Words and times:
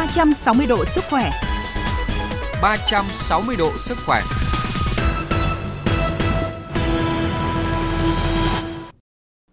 360 0.00 0.66
độ 0.66 0.84
sức 0.84 1.04
khỏe. 1.10 1.30
360 2.62 3.56
độ 3.58 3.70
sức 3.76 3.98
khỏe. 4.06 4.20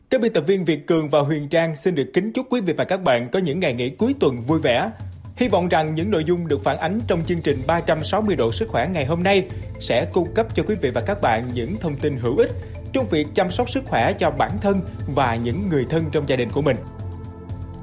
Các 0.09 0.21
biên 0.21 0.33
tập 0.33 0.43
viên 0.47 0.65
Việt 0.65 0.87
Cường 0.87 1.09
và 1.09 1.19
Huyền 1.19 1.49
Trang 1.49 1.75
xin 1.75 1.95
được 1.95 2.11
kính 2.13 2.33
chúc 2.33 2.47
quý 2.49 2.61
vị 2.61 2.73
và 2.73 2.83
các 2.83 3.03
bạn 3.03 3.29
có 3.31 3.39
những 3.39 3.59
ngày 3.59 3.73
nghỉ 3.73 3.89
cuối 3.89 4.15
tuần 4.19 4.41
vui 4.41 4.59
vẻ. 4.59 4.89
Hy 5.35 5.47
vọng 5.47 5.67
rằng 5.67 5.95
những 5.95 6.11
nội 6.11 6.23
dung 6.23 6.47
được 6.47 6.63
phản 6.63 6.77
ánh 6.77 7.01
trong 7.07 7.25
chương 7.25 7.41
trình 7.41 7.61
360 7.67 8.35
độ 8.35 8.51
sức 8.51 8.69
khỏe 8.69 8.89
ngày 8.93 9.05
hôm 9.05 9.23
nay 9.23 9.47
sẽ 9.79 10.05
cung 10.13 10.33
cấp 10.33 10.47
cho 10.55 10.63
quý 10.67 10.75
vị 10.81 10.91
và 10.91 11.01
các 11.01 11.21
bạn 11.21 11.43
những 11.53 11.77
thông 11.81 11.95
tin 11.95 12.17
hữu 12.17 12.37
ích 12.37 12.51
trong 12.93 13.09
việc 13.09 13.27
chăm 13.35 13.51
sóc 13.51 13.69
sức 13.69 13.83
khỏe 13.85 14.13
cho 14.13 14.31
bản 14.31 14.51
thân 14.61 14.81
và 15.15 15.35
những 15.35 15.69
người 15.69 15.85
thân 15.89 16.05
trong 16.11 16.29
gia 16.29 16.35
đình 16.35 16.49
của 16.49 16.61
mình. 16.61 16.77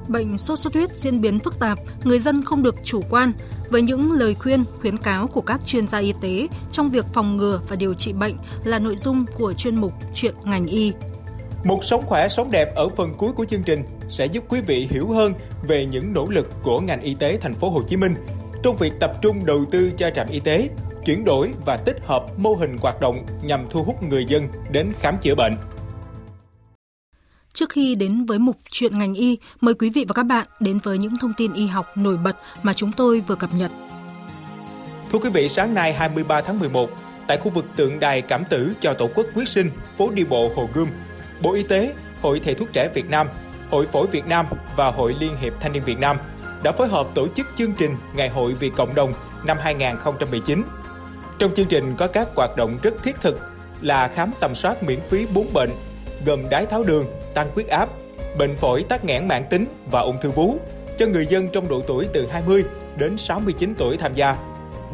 Bệnh 0.07 0.37
sốt 0.37 0.59
xuất 0.59 0.73
huyết 0.73 0.95
diễn 0.95 1.21
biến 1.21 1.39
phức 1.39 1.59
tạp, 1.59 1.79
người 2.03 2.19
dân 2.19 2.43
không 2.43 2.63
được 2.63 2.75
chủ 2.83 3.01
quan 3.09 3.33
với 3.69 3.81
những 3.81 4.11
lời 4.11 4.35
khuyên, 4.35 4.63
khuyến 4.81 4.97
cáo 4.97 5.27
của 5.27 5.41
các 5.41 5.65
chuyên 5.65 5.87
gia 5.87 5.97
y 5.97 6.13
tế 6.21 6.47
trong 6.71 6.89
việc 6.89 7.05
phòng 7.13 7.37
ngừa 7.37 7.61
và 7.67 7.75
điều 7.75 7.93
trị 7.93 8.13
bệnh 8.13 8.33
là 8.63 8.79
nội 8.79 8.95
dung 8.97 9.25
của 9.37 9.53
chuyên 9.53 9.75
mục 9.75 9.93
Chuyện 10.13 10.33
ngành 10.43 10.65
y. 10.65 10.93
Một 11.63 11.83
sống 11.83 12.05
khỏe 12.05 12.27
sống 12.27 12.51
đẹp 12.51 12.75
ở 12.75 12.89
phần 12.89 13.13
cuối 13.17 13.31
của 13.31 13.45
chương 13.45 13.63
trình 13.63 13.83
sẽ 14.09 14.25
giúp 14.25 14.43
quý 14.49 14.61
vị 14.61 14.87
hiểu 14.91 15.07
hơn 15.07 15.33
về 15.67 15.85
những 15.85 16.13
nỗ 16.13 16.27
lực 16.29 16.49
của 16.63 16.79
ngành 16.79 17.01
y 17.01 17.15
tế 17.19 17.37
thành 17.41 17.53
phố 17.53 17.69
Hồ 17.69 17.81
Chí 17.87 17.97
Minh 17.97 18.15
trong 18.63 18.77
việc 18.77 18.93
tập 18.99 19.11
trung 19.21 19.45
đầu 19.45 19.65
tư 19.71 19.91
cho 19.97 20.09
trạm 20.15 20.27
y 20.29 20.39
tế, 20.39 20.69
chuyển 21.05 21.25
đổi 21.25 21.51
và 21.65 21.77
tích 21.77 21.97
hợp 22.05 22.39
mô 22.39 22.53
hình 22.53 22.77
hoạt 22.81 23.01
động 23.01 23.25
nhằm 23.43 23.67
thu 23.69 23.83
hút 23.83 24.03
người 24.03 24.25
dân 24.25 24.47
đến 24.71 24.93
khám 24.99 25.17
chữa 25.21 25.35
bệnh. 25.35 25.53
Trước 27.55 27.69
khi 27.69 27.95
đến 27.95 28.25
với 28.25 28.39
mục 28.39 28.57
chuyện 28.71 28.99
ngành 28.99 29.13
y, 29.13 29.37
mời 29.61 29.73
quý 29.73 29.89
vị 29.89 30.05
và 30.07 30.13
các 30.13 30.23
bạn 30.23 30.47
đến 30.59 30.79
với 30.83 30.97
những 30.97 31.13
thông 31.21 31.33
tin 31.37 31.53
y 31.53 31.67
học 31.67 31.85
nổi 31.95 32.17
bật 32.17 32.35
mà 32.63 32.73
chúng 32.73 32.91
tôi 32.91 33.21
vừa 33.27 33.35
cập 33.35 33.49
nhật. 33.53 33.71
Thưa 35.11 35.19
quý 35.19 35.29
vị, 35.29 35.49
sáng 35.49 35.73
nay 35.73 35.93
23 35.93 36.41
tháng 36.41 36.59
11, 36.59 36.89
tại 37.27 37.37
khu 37.37 37.49
vực 37.49 37.65
tượng 37.75 37.99
đài 37.99 38.21
cảm 38.21 38.43
tử 38.49 38.73
cho 38.81 38.93
Tổ 38.93 39.09
quốc 39.15 39.25
quyết 39.35 39.47
sinh, 39.47 39.69
phố 39.97 40.11
đi 40.11 40.23
bộ 40.23 40.51
Hồ 40.55 40.69
Gươm, 40.73 40.87
Bộ 41.41 41.53
Y 41.53 41.63
tế, 41.63 41.93
Hội 42.21 42.39
Thầy 42.39 42.53
thuốc 42.53 42.67
trẻ 42.73 42.89
Việt 42.93 43.09
Nam, 43.09 43.27
Hội 43.69 43.85
Phổi 43.85 44.07
Việt 44.07 44.27
Nam 44.27 44.45
và 44.75 44.91
Hội 44.91 45.15
Liên 45.19 45.37
hiệp 45.37 45.53
Thanh 45.61 45.73
niên 45.73 45.83
Việt 45.83 45.99
Nam 45.99 46.17
đã 46.63 46.71
phối 46.71 46.87
hợp 46.87 47.07
tổ 47.15 47.27
chức 47.27 47.47
chương 47.57 47.73
trình 47.77 47.95
Ngày 48.15 48.29
hội 48.29 48.53
vì 48.59 48.69
cộng 48.69 48.95
đồng 48.95 49.13
năm 49.45 49.57
2019. 49.61 50.63
Trong 51.39 51.55
chương 51.55 51.67
trình 51.67 51.95
có 51.97 52.07
các 52.07 52.27
hoạt 52.35 52.57
động 52.57 52.77
rất 52.83 52.93
thiết 53.03 53.15
thực 53.21 53.39
là 53.81 54.07
khám 54.07 54.31
tầm 54.39 54.55
soát 54.55 54.83
miễn 54.83 54.99
phí 55.09 55.25
4 55.33 55.53
bệnh 55.53 55.69
gồm 56.25 56.49
đái 56.49 56.65
tháo 56.65 56.83
đường, 56.83 57.05
tăng 57.33 57.47
huyết 57.53 57.67
áp, 57.67 57.89
bệnh 58.37 58.55
phổi 58.55 58.83
tắc 58.89 59.05
nghẽn 59.05 59.27
mãn 59.27 59.43
tính 59.49 59.65
và 59.91 59.99
ung 59.99 60.17
thư 60.21 60.31
vú 60.31 60.57
cho 60.99 61.05
người 61.05 61.25
dân 61.25 61.49
trong 61.49 61.67
độ 61.67 61.81
tuổi 61.87 62.07
từ 62.13 62.27
20 62.31 62.63
đến 62.97 63.17
69 63.17 63.75
tuổi 63.77 63.97
tham 63.97 64.13
gia. 64.13 64.37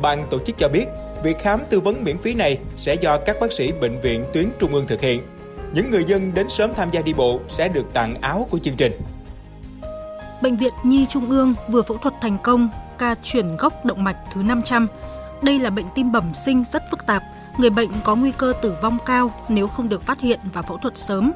Ban 0.01 0.27
tổ 0.29 0.39
chức 0.39 0.57
cho 0.57 0.69
biết, 0.69 0.85
việc 1.23 1.39
khám 1.39 1.61
tư 1.69 1.79
vấn 1.79 2.03
miễn 2.03 2.17
phí 2.17 2.33
này 2.33 2.57
sẽ 2.77 2.93
do 2.93 3.17
các 3.17 3.37
bác 3.41 3.51
sĩ 3.51 3.71
bệnh 3.71 3.99
viện 3.99 4.25
tuyến 4.33 4.49
trung 4.59 4.73
ương 4.73 4.87
thực 4.87 5.01
hiện. 5.01 5.21
Những 5.73 5.91
người 5.91 6.03
dân 6.03 6.33
đến 6.33 6.49
sớm 6.49 6.73
tham 6.73 6.91
gia 6.91 7.01
đi 7.01 7.13
bộ 7.13 7.39
sẽ 7.47 7.67
được 7.67 7.85
tặng 7.93 8.15
áo 8.21 8.47
của 8.51 8.59
chương 8.59 8.75
trình. 8.75 9.01
Bệnh 10.41 10.55
viện 10.55 10.73
Nhi 10.83 11.05
Trung 11.09 11.29
ương 11.29 11.53
vừa 11.67 11.81
phẫu 11.81 11.97
thuật 11.97 12.13
thành 12.21 12.37
công 12.43 12.69
ca 12.97 13.15
chuyển 13.23 13.57
gốc 13.57 13.85
động 13.85 14.03
mạch 14.03 14.17
thứ 14.33 14.43
500. 14.43 14.87
Đây 15.41 15.59
là 15.59 15.69
bệnh 15.69 15.85
tim 15.95 16.11
bẩm 16.11 16.33
sinh 16.33 16.63
rất 16.71 16.83
phức 16.91 17.05
tạp, 17.05 17.23
người 17.61 17.69
bệnh 17.69 17.89
có 18.03 18.15
nguy 18.15 18.31
cơ 18.31 18.53
tử 18.61 18.75
vong 18.81 18.97
cao 19.05 19.33
nếu 19.49 19.67
không 19.67 19.89
được 19.89 20.01
phát 20.01 20.19
hiện 20.19 20.39
và 20.53 20.61
phẫu 20.61 20.77
thuật 20.77 20.97
sớm. 20.97 21.31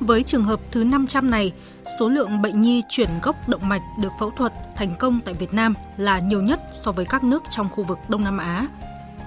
Với 0.00 0.22
trường 0.22 0.44
hợp 0.44 0.60
thứ 0.72 0.84
500 0.84 1.30
này, 1.30 1.52
số 1.98 2.08
lượng 2.08 2.42
bệnh 2.42 2.60
nhi 2.60 2.82
chuyển 2.88 3.08
gốc 3.22 3.48
động 3.48 3.68
mạch 3.68 3.82
được 4.00 4.12
phẫu 4.20 4.30
thuật 4.30 4.52
thành 4.76 4.94
công 4.98 5.20
tại 5.24 5.34
Việt 5.34 5.54
Nam 5.54 5.74
là 5.96 6.18
nhiều 6.18 6.42
nhất 6.42 6.60
so 6.72 6.92
với 6.92 7.04
các 7.04 7.24
nước 7.24 7.42
trong 7.50 7.68
khu 7.68 7.84
vực 7.84 7.98
Đông 8.08 8.24
Nam 8.24 8.38
Á. 8.38 8.66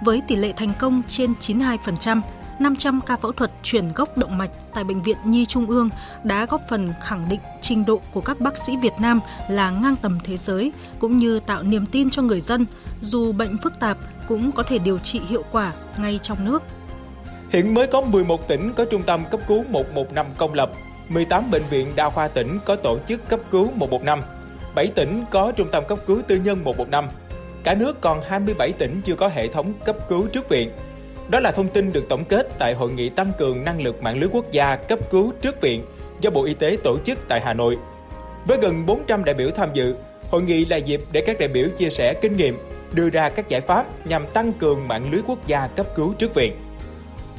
Với 0.05 0.21
tỷ 0.27 0.35
lệ 0.35 0.53
thành 0.57 0.73
công 0.79 1.01
trên 1.07 1.33
92%, 1.39 2.21
500 2.61 3.01
ca 3.05 3.17
phẫu 3.17 3.31
thuật 3.31 3.51
chuyển 3.63 3.93
gốc 3.93 4.17
động 4.17 4.37
mạch 4.37 4.49
tại 4.73 4.83
Bệnh 4.83 5.01
viện 5.01 5.17
Nhi 5.25 5.45
Trung 5.45 5.65
ương 5.65 5.89
đã 6.23 6.45
góp 6.45 6.61
phần 6.69 6.93
khẳng 7.03 7.29
định 7.29 7.39
trình 7.61 7.85
độ 7.85 8.01
của 8.13 8.21
các 8.21 8.39
bác 8.39 8.57
sĩ 8.57 8.77
Việt 8.81 8.93
Nam 8.99 9.19
là 9.49 9.71
ngang 9.71 9.95
tầm 10.01 10.17
thế 10.23 10.37
giới, 10.37 10.71
cũng 10.99 11.17
như 11.17 11.39
tạo 11.39 11.63
niềm 11.63 11.85
tin 11.85 12.09
cho 12.09 12.21
người 12.21 12.39
dân, 12.39 12.65
dù 13.01 13.31
bệnh 13.31 13.57
phức 13.63 13.79
tạp 13.79 13.97
cũng 14.27 14.51
có 14.51 14.63
thể 14.63 14.77
điều 14.77 14.99
trị 14.99 15.21
hiệu 15.27 15.43
quả 15.51 15.73
ngay 15.97 16.19
trong 16.23 16.45
nước. 16.45 16.63
Hiện 17.49 17.73
mới 17.73 17.87
có 17.87 18.01
11 18.01 18.47
tỉnh 18.47 18.73
có 18.73 18.85
trung 18.85 19.03
tâm 19.03 19.23
cấp 19.31 19.39
cứu 19.47 19.63
115 19.69 20.25
công 20.37 20.53
lập, 20.53 20.71
18 21.09 21.51
bệnh 21.51 21.63
viện 21.69 21.87
đa 21.95 22.09
khoa 22.09 22.27
tỉnh 22.27 22.59
có 22.65 22.75
tổ 22.75 22.97
chức 23.07 23.29
cấp 23.29 23.39
cứu 23.51 23.71
115, 23.75 24.21
7 24.75 24.87
tỉnh 24.87 25.25
có 25.31 25.51
trung 25.51 25.67
tâm 25.71 25.83
cấp 25.87 25.99
cứu 26.07 26.21
tư 26.27 26.35
nhân 26.35 26.63
115. 26.63 27.05
Cả 27.63 27.75
nước 27.75 28.01
còn 28.01 28.21
27 28.27 28.71
tỉnh 28.71 29.01
chưa 29.05 29.15
có 29.15 29.27
hệ 29.27 29.47
thống 29.47 29.73
cấp 29.85 29.95
cứu 30.09 30.27
trước 30.27 30.49
viện. 30.49 30.71
Đó 31.29 31.39
là 31.39 31.51
thông 31.51 31.69
tin 31.69 31.93
được 31.93 32.05
tổng 32.09 32.25
kết 32.25 32.47
tại 32.59 32.73
hội 32.73 32.91
nghị 32.91 33.09
tăng 33.09 33.31
cường 33.37 33.63
năng 33.63 33.81
lực 33.81 34.03
mạng 34.03 34.19
lưới 34.19 34.29
quốc 34.31 34.51
gia 34.51 34.75
cấp 34.75 34.99
cứu 35.09 35.33
trước 35.41 35.61
viện 35.61 35.85
do 36.21 36.29
Bộ 36.29 36.43
Y 36.43 36.53
tế 36.53 36.77
tổ 36.83 36.97
chức 37.05 37.19
tại 37.27 37.41
Hà 37.41 37.53
Nội. 37.53 37.77
Với 38.47 38.57
gần 38.61 38.85
400 38.85 39.23
đại 39.23 39.35
biểu 39.35 39.49
tham 39.55 39.69
dự, 39.73 39.95
hội 40.31 40.41
nghị 40.41 40.65
là 40.65 40.77
dịp 40.77 41.01
để 41.11 41.21
các 41.21 41.39
đại 41.39 41.49
biểu 41.49 41.67
chia 41.77 41.89
sẻ 41.89 42.13
kinh 42.13 42.37
nghiệm, 42.37 42.57
đưa 42.93 43.09
ra 43.09 43.29
các 43.29 43.49
giải 43.49 43.61
pháp 43.61 44.07
nhằm 44.07 44.25
tăng 44.33 44.53
cường 44.53 44.87
mạng 44.87 45.11
lưới 45.11 45.21
quốc 45.27 45.47
gia 45.47 45.67
cấp 45.67 45.87
cứu 45.95 46.13
trước 46.13 46.33
viện. 46.33 46.55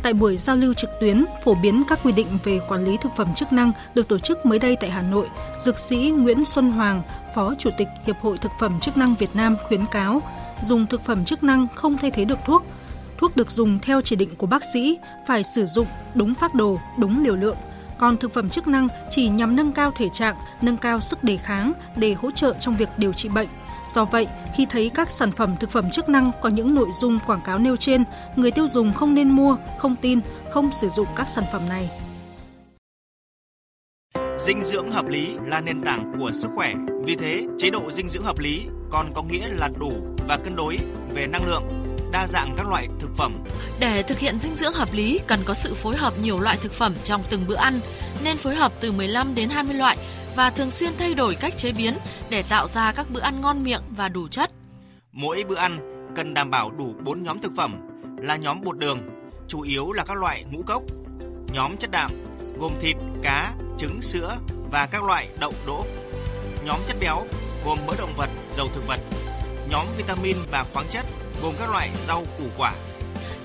Tại 0.03 0.13
buổi 0.13 0.37
giao 0.37 0.57
lưu 0.57 0.75
trực 0.75 0.91
tuyến 1.01 1.25
phổ 1.45 1.55
biến 1.63 1.83
các 1.89 1.99
quy 2.05 2.13
định 2.13 2.27
về 2.45 2.61
quản 2.69 2.85
lý 2.85 2.97
thực 3.01 3.13
phẩm 3.17 3.29
chức 3.35 3.53
năng 3.53 3.73
được 3.95 4.09
tổ 4.09 4.19
chức 4.19 4.47
mới 4.47 4.59
đây 4.59 4.77
tại 4.81 4.91
Hà 4.91 5.03
Nội, 5.03 5.27
dược 5.59 5.79
sĩ 5.79 6.13
Nguyễn 6.17 6.45
Xuân 6.45 6.71
Hoàng, 6.71 7.03
Phó 7.35 7.55
Chủ 7.59 7.71
tịch 7.79 7.89
Hiệp 8.07 8.17
hội 8.17 8.39
Thực 8.39 8.53
phẩm 8.61 8.81
chức 8.81 8.97
năng 8.97 9.15
Việt 9.15 9.31
Nam 9.35 9.57
khuyến 9.69 9.87
cáo 9.87 10.23
dùng 10.63 10.87
thực 10.87 11.05
phẩm 11.05 11.25
chức 11.25 11.43
năng 11.43 11.67
không 11.75 11.97
thay 11.99 12.11
thế 12.11 12.25
được 12.25 12.39
thuốc. 12.47 12.63
Thuốc 13.21 13.37
được 13.37 13.51
dùng 13.51 13.79
theo 13.83 14.01
chỉ 14.01 14.17
định 14.17 14.37
của 14.39 14.47
bác 14.47 14.63
sĩ, 14.73 14.99
phải 15.27 15.43
sử 15.45 15.67
dụng 15.67 15.87
đúng 16.15 16.35
phác 16.35 16.55
đồ, 16.55 16.81
đúng 16.99 17.25
liều 17.25 17.37
lượng. 17.37 17.57
Còn 17.99 18.17
thực 18.17 18.35
phẩm 18.35 18.49
chức 18.49 18.69
năng 18.69 18.89
chỉ 19.11 19.29
nhằm 19.29 19.57
nâng 19.57 19.73
cao 19.73 19.93
thể 19.97 20.09
trạng, 20.13 20.37
nâng 20.63 20.77
cao 20.77 21.01
sức 21.01 21.25
đề 21.25 21.37
kháng 21.37 21.73
để 21.97 22.13
hỗ 22.13 22.31
trợ 22.31 22.55
trong 22.61 22.77
việc 22.77 22.89
điều 22.99 23.13
trị 23.13 23.29
bệnh 23.29 23.49
Do 23.91 24.05
vậy, 24.05 24.27
khi 24.55 24.67
thấy 24.71 24.91
các 24.95 25.11
sản 25.11 25.33
phẩm 25.33 25.57
thực 25.61 25.71
phẩm 25.71 25.91
chức 25.91 26.09
năng 26.09 26.31
có 26.43 26.49
những 26.49 26.75
nội 26.75 26.89
dung 26.93 27.19
quảng 27.27 27.41
cáo 27.45 27.59
nêu 27.59 27.77
trên, 27.77 28.05
người 28.37 28.51
tiêu 28.51 28.67
dùng 28.67 28.93
không 28.93 29.15
nên 29.15 29.31
mua, 29.31 29.57
không 29.79 29.97
tin, 30.03 30.21
không 30.53 30.73
sử 30.73 30.89
dụng 30.89 31.07
các 31.17 31.29
sản 31.29 31.45
phẩm 31.53 31.63
này. 31.69 31.91
Dinh 34.39 34.65
dưỡng 34.65 34.91
hợp 34.91 35.09
lý 35.09 35.29
là 35.47 35.61
nền 35.61 35.81
tảng 35.81 36.13
của 36.19 36.31
sức 36.35 36.49
khỏe. 36.55 36.73
Vì 37.05 37.17
thế, 37.17 37.43
chế 37.59 37.71
độ 37.71 37.91
dinh 37.93 38.09
dưỡng 38.09 38.23
hợp 38.23 38.39
lý 38.39 38.67
còn 38.91 39.13
có 39.15 39.23
nghĩa 39.23 39.49
là 39.49 39.69
đủ 39.81 39.93
và 40.29 40.39
cân 40.45 40.57
đối 40.57 40.79
về 41.15 41.27
năng 41.27 41.47
lượng, 41.47 41.90
đa 42.11 42.27
dạng 42.27 42.55
các 42.57 42.69
loại 42.69 42.89
thực 43.01 43.11
phẩm. 43.17 43.39
Để 43.79 44.03
thực 44.03 44.19
hiện 44.19 44.41
dinh 44.41 44.57
dưỡng 44.57 44.75
hợp 44.75 44.89
lý 44.93 45.21
cần 45.27 45.41
có 45.45 45.55
sự 45.55 45.75
phối 45.75 45.97
hợp 45.97 46.15
nhiều 46.23 46.41
loại 46.41 46.57
thực 46.63 46.73
phẩm 46.73 46.95
trong 47.05 47.23
từng 47.31 47.45
bữa 47.49 47.57
ăn, 47.57 47.81
nên 48.25 48.37
phối 48.37 48.55
hợp 48.55 48.73
từ 48.81 48.93
15 48.93 49.35
đến 49.35 49.49
20 49.49 49.75
loại 49.75 49.97
và 50.37 50.51
thường 50.51 50.71
xuyên 50.71 50.93
thay 50.99 51.15
đổi 51.15 51.35
cách 51.35 51.57
chế 51.57 51.73
biến 51.73 51.95
để 52.31 52.43
tạo 52.43 52.69
ra 52.69 52.93
các 52.93 53.11
bữa 53.11 53.21
ăn 53.21 53.41
ngon 53.41 53.65
miệng 53.65 53.83
và 53.97 54.09
đủ 54.09 54.29
chất. 54.29 54.51
Mỗi 55.13 55.45
bữa 55.49 55.57
ăn 55.57 55.79
cần 56.17 56.35
đảm 56.35 56.51
bảo 56.51 56.71
đủ 56.71 56.95
4 57.05 57.23
nhóm 57.23 57.41
thực 57.41 57.53
phẩm 57.57 57.81
là 58.19 58.37
nhóm 58.37 58.61
bột 58.65 58.79
đường, 58.79 58.99
chủ 59.49 59.61
yếu 59.63 59.93
là 59.93 60.05
các 60.05 60.17
loại 60.17 60.45
ngũ 60.51 60.63
cốc, 60.63 60.83
nhóm 61.53 61.77
chất 61.77 61.91
đạm 61.91 62.11
gồm 62.59 62.73
thịt, 62.81 62.97
cá, 63.23 63.53
trứng, 63.79 64.03
sữa 64.03 64.37
và 64.71 64.87
các 64.87 65.05
loại 65.05 65.29
đậu 65.39 65.53
đỗ. 65.67 65.85
Nhóm 66.65 66.77
chất 66.87 66.97
béo 67.01 67.27
gồm 67.65 67.79
mỡ 67.87 67.93
động 67.99 68.13
vật, 68.17 68.31
dầu 68.57 68.69
thực 68.75 68.87
vật. 68.87 69.01
Nhóm 69.71 69.87
vitamin 69.97 70.37
và 70.51 70.65
khoáng 70.73 70.87
chất 70.91 71.07
gồm 71.43 71.55
các 71.59 71.71
loại 71.71 71.91
rau 72.07 72.27
củ 72.39 72.45
quả. 72.59 72.75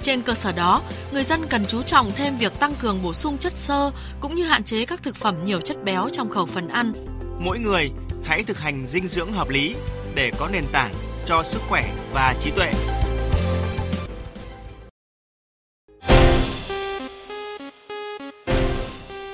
Trên 0.02 0.22
cơ 0.22 0.34
sở 0.34 0.52
đó, 0.52 0.82
người 1.12 1.24
dân 1.24 1.42
cần 1.50 1.66
chú 1.66 1.84
trọng 1.84 2.12
thêm 2.16 2.38
việc 2.38 2.60
tăng 2.60 2.74
cường 2.82 3.04
bổ 3.04 3.14
sung 3.14 3.38
chất 3.38 3.54
xơ 3.54 3.92
cũng 4.22 4.36
như 4.36 4.44
hạn 4.44 4.64
chế 4.64 4.86
các 4.86 5.04
thực 5.04 5.16
phẩm 5.16 5.46
nhiều 5.46 5.62
chất 5.62 5.84
béo 5.84 6.10
trong 6.12 6.30
khẩu 6.30 6.46
phần 6.46 6.68
ăn. 6.68 6.94
Mỗi 7.40 7.60
người 7.60 7.92
hãy 8.24 8.44
thực 8.44 8.58
hành 8.58 8.88
dinh 8.88 9.08
dưỡng 9.08 9.32
hợp 9.32 9.50
lý 9.50 9.76
để 10.16 10.32
có 10.38 10.50
nền 10.54 10.64
tảng 10.72 10.94
cho 11.26 11.44
sức 11.44 11.62
khỏe 11.70 11.94
và 12.14 12.36
trí 12.42 12.52
tuệ. 12.52 12.72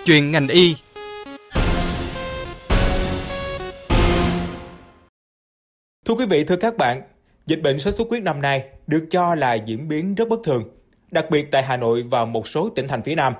Truyền 0.05 0.31
ngành 0.31 0.47
y 0.47 0.75
Thưa 6.05 6.13
quý 6.15 6.25
vị, 6.25 6.43
thưa 6.43 6.55
các 6.55 6.77
bạn, 6.77 7.01
Dịch 7.45 7.61
bệnh 7.61 7.79
sốt 7.79 7.93
xuất 7.93 8.09
huyết 8.09 8.23
năm 8.23 8.41
nay 8.41 8.63
được 8.87 9.07
cho 9.11 9.35
là 9.35 9.53
diễn 9.53 9.87
biến 9.87 10.15
rất 10.15 10.29
bất 10.29 10.39
thường, 10.43 10.63
đặc 11.11 11.25
biệt 11.31 11.51
tại 11.51 11.63
Hà 11.63 11.77
Nội 11.77 12.03
và 12.03 12.25
một 12.25 12.47
số 12.47 12.69
tỉnh 12.69 12.87
thành 12.87 13.03
phía 13.03 13.15
Nam. 13.15 13.33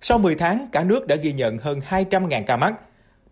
Sau 0.00 0.18
10 0.18 0.34
tháng, 0.34 0.68
cả 0.72 0.84
nước 0.84 1.06
đã 1.06 1.16
ghi 1.16 1.32
nhận 1.32 1.58
hơn 1.58 1.80
200.000 1.88 2.44
ca 2.46 2.56
mắc, 2.56 2.74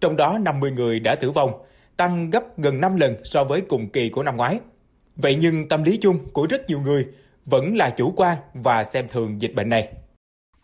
trong 0.01 0.17
đó 0.17 0.39
50 0.39 0.71
người 0.71 1.01
đã 1.01 1.15
tử 1.15 1.31
vong, 1.31 1.53
tăng 1.97 2.31
gấp 2.31 2.59
gần 2.59 2.81
5 2.81 2.97
lần 2.97 3.17
so 3.25 3.45
với 3.45 3.61
cùng 3.61 3.89
kỳ 3.89 4.09
của 4.09 4.23
năm 4.23 4.37
ngoái. 4.37 4.61
Vậy 5.17 5.37
nhưng 5.41 5.69
tâm 5.69 5.83
lý 5.83 5.97
chung 5.97 6.31
của 6.33 6.47
rất 6.51 6.71
nhiều 6.71 6.81
người 6.81 7.07
vẫn 7.47 7.77
là 7.77 7.91
chủ 7.91 8.13
quan 8.17 8.37
và 8.55 8.85
xem 8.85 9.09
thường 9.09 9.43
dịch 9.43 9.55
bệnh 9.55 9.69
này. 9.69 9.89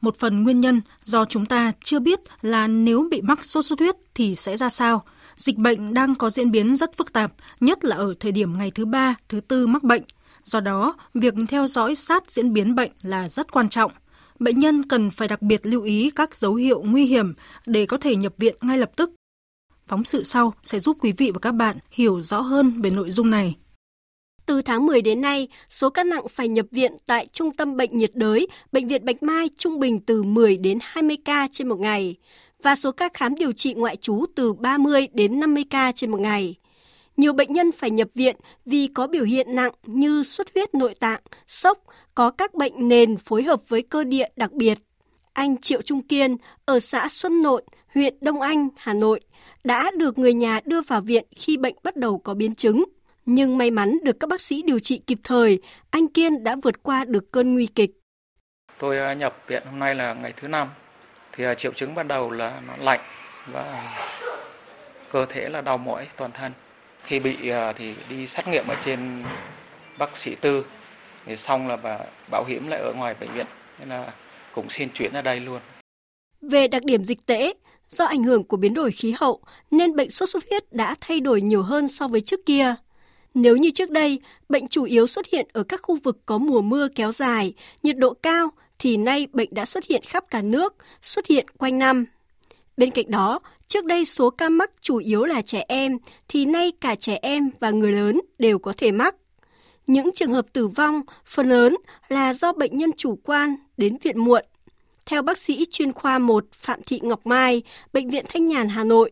Một 0.00 0.16
phần 0.18 0.42
nguyên 0.42 0.60
nhân 0.60 0.80
do 1.02 1.24
chúng 1.24 1.46
ta 1.46 1.72
chưa 1.84 2.00
biết 2.00 2.20
là 2.42 2.66
nếu 2.68 3.08
bị 3.10 3.20
mắc 3.22 3.44
sốt 3.44 3.64
xuất 3.64 3.78
huyết 3.78 3.94
thì 4.14 4.34
sẽ 4.34 4.56
ra 4.56 4.68
sao. 4.68 5.02
Dịch 5.36 5.56
bệnh 5.56 5.94
đang 5.94 6.14
có 6.14 6.30
diễn 6.30 6.50
biến 6.50 6.76
rất 6.76 6.96
phức 6.96 7.12
tạp, 7.12 7.32
nhất 7.60 7.84
là 7.84 7.96
ở 7.96 8.14
thời 8.20 8.32
điểm 8.32 8.58
ngày 8.58 8.70
thứ 8.74 8.84
ba, 8.84 9.14
thứ 9.28 9.40
tư 9.40 9.66
mắc 9.66 9.82
bệnh. 9.82 10.02
Do 10.44 10.60
đó, 10.60 10.94
việc 11.14 11.34
theo 11.48 11.66
dõi 11.66 11.94
sát 11.94 12.30
diễn 12.30 12.52
biến 12.52 12.74
bệnh 12.74 12.90
là 13.02 13.28
rất 13.28 13.52
quan 13.52 13.68
trọng. 13.68 13.92
Bệnh 14.38 14.60
nhân 14.60 14.88
cần 14.88 15.10
phải 15.10 15.28
đặc 15.28 15.42
biệt 15.42 15.66
lưu 15.66 15.82
ý 15.82 16.10
các 16.10 16.34
dấu 16.34 16.54
hiệu 16.54 16.82
nguy 16.82 17.04
hiểm 17.04 17.34
để 17.66 17.86
có 17.86 17.96
thể 17.96 18.16
nhập 18.16 18.34
viện 18.38 18.56
ngay 18.60 18.78
lập 18.78 18.90
tức. 18.96 19.10
Phóng 19.86 20.04
sự 20.04 20.24
sau 20.24 20.54
sẽ 20.62 20.78
giúp 20.78 20.96
quý 21.00 21.12
vị 21.12 21.30
và 21.34 21.38
các 21.42 21.52
bạn 21.52 21.76
hiểu 21.90 22.20
rõ 22.20 22.40
hơn 22.40 22.82
về 22.82 22.90
nội 22.90 23.10
dung 23.10 23.30
này. 23.30 23.54
Từ 24.46 24.62
tháng 24.62 24.86
10 24.86 25.02
đến 25.02 25.20
nay, 25.20 25.48
số 25.68 25.90
ca 25.90 26.04
nặng 26.04 26.24
phải 26.30 26.48
nhập 26.48 26.66
viện 26.70 26.92
tại 27.06 27.26
Trung 27.32 27.56
tâm 27.56 27.76
Bệnh 27.76 27.96
nhiệt 27.98 28.10
đới, 28.14 28.46
Bệnh 28.72 28.88
viện 28.88 29.04
Bạch 29.04 29.22
Mai 29.22 29.50
trung 29.56 29.80
bình 29.80 30.00
từ 30.00 30.22
10 30.22 30.56
đến 30.56 30.78
20 30.82 31.16
ca 31.24 31.48
trên 31.52 31.68
một 31.68 31.78
ngày 31.78 32.16
và 32.64 32.76
số 32.76 32.92
ca 32.92 33.08
khám 33.14 33.34
điều 33.34 33.52
trị 33.52 33.74
ngoại 33.74 33.96
trú 33.96 34.24
từ 34.34 34.52
30 34.52 35.08
đến 35.12 35.40
50 35.40 35.64
ca 35.70 35.92
trên 35.92 36.10
một 36.10 36.20
ngày. 36.20 36.54
Nhiều 37.16 37.32
bệnh 37.32 37.52
nhân 37.52 37.72
phải 37.72 37.90
nhập 37.90 38.08
viện 38.14 38.36
vì 38.66 38.86
có 38.94 39.06
biểu 39.06 39.24
hiện 39.24 39.54
nặng 39.54 39.72
như 39.86 40.22
xuất 40.22 40.46
huyết 40.54 40.74
nội 40.74 40.94
tạng, 41.00 41.20
sốc, 41.46 41.78
có 42.14 42.30
các 42.30 42.54
bệnh 42.54 42.88
nền 42.88 43.16
phối 43.16 43.42
hợp 43.42 43.68
với 43.68 43.82
cơ 43.82 44.04
địa 44.04 44.28
đặc 44.36 44.52
biệt. 44.52 44.78
Anh 45.32 45.56
Triệu 45.56 45.82
Trung 45.82 46.02
Kiên 46.02 46.36
ở 46.64 46.80
xã 46.80 47.08
Xuân 47.10 47.42
Nội, 47.42 47.62
huyện 47.94 48.14
Đông 48.20 48.40
Anh, 48.40 48.68
Hà 48.76 48.94
Nội 48.94 49.20
đã 49.64 49.90
được 49.96 50.18
người 50.18 50.34
nhà 50.34 50.60
đưa 50.64 50.80
vào 50.80 51.00
viện 51.00 51.24
khi 51.36 51.56
bệnh 51.56 51.74
bắt 51.82 51.96
đầu 51.96 52.18
có 52.18 52.34
biến 52.34 52.54
chứng. 52.54 52.84
Nhưng 53.26 53.58
may 53.58 53.70
mắn 53.70 53.98
được 54.02 54.20
các 54.20 54.30
bác 54.30 54.40
sĩ 54.40 54.62
điều 54.62 54.78
trị 54.78 55.00
kịp 55.06 55.18
thời, 55.24 55.60
anh 55.90 56.08
Kiên 56.08 56.44
đã 56.44 56.56
vượt 56.62 56.82
qua 56.82 57.04
được 57.04 57.32
cơn 57.32 57.54
nguy 57.54 57.66
kịch. 57.66 57.90
Tôi 58.78 58.98
à, 58.98 59.14
nhập 59.14 59.36
viện 59.46 59.62
hôm 59.66 59.78
nay 59.78 59.94
là 59.94 60.14
ngày 60.14 60.32
thứ 60.36 60.48
năm. 60.48 60.68
Thì 61.36 61.44
à, 61.44 61.54
triệu 61.54 61.72
chứng 61.72 61.94
ban 61.94 62.08
đầu 62.08 62.30
là 62.30 62.60
nó 62.66 62.76
lạnh 62.76 63.00
và 63.52 63.96
cơ 65.12 65.26
thể 65.26 65.48
là 65.48 65.60
đau 65.60 65.78
mỏi 65.78 66.08
toàn 66.16 66.32
thân. 66.32 66.52
Khi 67.04 67.18
bị 67.18 67.48
à, 67.48 67.72
thì 67.72 67.94
đi 68.08 68.26
xét 68.26 68.48
nghiệm 68.48 68.66
ở 68.66 68.76
trên 68.84 69.24
bác 69.98 70.16
sĩ 70.16 70.34
tư 70.34 70.64
thì 71.26 71.36
xong 71.36 71.68
là 71.68 71.76
bà 71.76 71.98
bảo 72.30 72.44
hiểm 72.44 72.68
lại 72.68 72.80
ở 72.80 72.92
ngoài 72.92 73.14
bệnh 73.20 73.34
viện 73.34 73.46
nên 73.78 73.88
là 73.88 74.12
cũng 74.54 74.70
xin 74.70 74.88
chuyển 74.94 75.12
ra 75.12 75.22
đây 75.22 75.40
luôn. 75.40 75.60
Về 76.40 76.68
đặc 76.68 76.84
điểm 76.84 77.04
dịch 77.04 77.26
tễ, 77.26 77.52
do 77.88 78.04
ảnh 78.04 78.22
hưởng 78.22 78.44
của 78.44 78.56
biến 78.56 78.74
đổi 78.74 78.92
khí 78.92 79.14
hậu 79.18 79.40
nên 79.70 79.96
bệnh 79.96 80.10
sốt 80.10 80.28
xuất 80.28 80.44
huyết 80.50 80.72
đã 80.72 80.94
thay 81.00 81.20
đổi 81.20 81.40
nhiều 81.40 81.62
hơn 81.62 81.88
so 81.88 82.08
với 82.08 82.20
trước 82.20 82.46
kia. 82.46 82.74
Nếu 83.34 83.56
như 83.56 83.70
trước 83.70 83.90
đây, 83.90 84.20
bệnh 84.48 84.68
chủ 84.68 84.84
yếu 84.84 85.06
xuất 85.06 85.26
hiện 85.26 85.46
ở 85.52 85.62
các 85.62 85.80
khu 85.82 85.96
vực 85.96 86.18
có 86.26 86.38
mùa 86.38 86.62
mưa 86.62 86.88
kéo 86.94 87.12
dài, 87.12 87.54
nhiệt 87.82 87.96
độ 87.96 88.14
cao, 88.14 88.50
thì 88.78 88.96
nay 88.96 89.26
bệnh 89.32 89.54
đã 89.54 89.64
xuất 89.64 89.84
hiện 89.84 90.02
khắp 90.04 90.24
cả 90.30 90.42
nước, 90.42 90.74
xuất 91.02 91.26
hiện 91.26 91.46
quanh 91.58 91.78
năm. 91.78 92.04
Bên 92.76 92.90
cạnh 92.90 93.10
đó, 93.10 93.40
trước 93.66 93.84
đây 93.84 94.04
số 94.04 94.30
ca 94.30 94.48
mắc 94.48 94.70
chủ 94.80 94.96
yếu 94.96 95.24
là 95.24 95.42
trẻ 95.42 95.64
em, 95.68 95.98
thì 96.28 96.46
nay 96.46 96.72
cả 96.80 96.94
trẻ 96.94 97.18
em 97.22 97.50
và 97.60 97.70
người 97.70 97.92
lớn 97.92 98.20
đều 98.38 98.58
có 98.58 98.72
thể 98.76 98.92
mắc. 98.92 99.16
Những 99.86 100.10
trường 100.14 100.32
hợp 100.32 100.46
tử 100.52 100.68
vong 100.68 101.00
phần 101.26 101.48
lớn 101.48 101.76
là 102.08 102.34
do 102.34 102.52
bệnh 102.52 102.76
nhân 102.76 102.90
chủ 102.96 103.18
quan 103.24 103.56
đến 103.76 103.96
viện 104.02 104.24
muộn. 104.24 104.44
Theo 105.06 105.22
bác 105.22 105.38
sĩ 105.38 105.64
chuyên 105.70 105.92
khoa 105.92 106.18
1 106.18 106.44
Phạm 106.52 106.80
Thị 106.86 107.00
Ngọc 107.02 107.26
Mai, 107.26 107.62
Bệnh 107.92 108.10
viện 108.10 108.24
Thanh 108.28 108.46
Nhàn 108.46 108.68
Hà 108.68 108.84
Nội, 108.84 109.10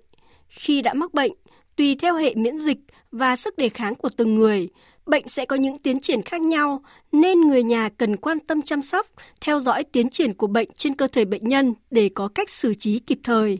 khi 0.48 0.82
đã 0.82 0.94
mắc 0.94 1.14
bệnh, 1.14 1.32
tùy 1.76 1.96
theo 2.00 2.14
hệ 2.14 2.34
miễn 2.34 2.58
dịch 2.58 2.78
và 3.12 3.36
sức 3.36 3.56
đề 3.56 3.68
kháng 3.68 3.94
của 3.94 4.10
từng 4.16 4.34
người, 4.34 4.68
bệnh 5.06 5.28
sẽ 5.28 5.46
có 5.46 5.56
những 5.56 5.78
tiến 5.78 6.00
triển 6.00 6.22
khác 6.22 6.40
nhau 6.40 6.82
nên 7.12 7.40
người 7.40 7.62
nhà 7.62 7.88
cần 7.88 8.16
quan 8.16 8.40
tâm 8.40 8.62
chăm 8.62 8.82
sóc, 8.82 9.06
theo 9.40 9.60
dõi 9.60 9.84
tiến 9.84 10.08
triển 10.08 10.34
của 10.34 10.46
bệnh 10.46 10.69
trên 10.76 10.94
cơ 10.94 11.06
thể 11.06 11.25
bệnh 11.25 11.44
nhân 11.44 11.75
để 11.90 12.10
có 12.14 12.28
cách 12.34 12.50
xử 12.50 12.75
trí 12.75 12.99
kịp 12.99 13.19
thời. 13.25 13.58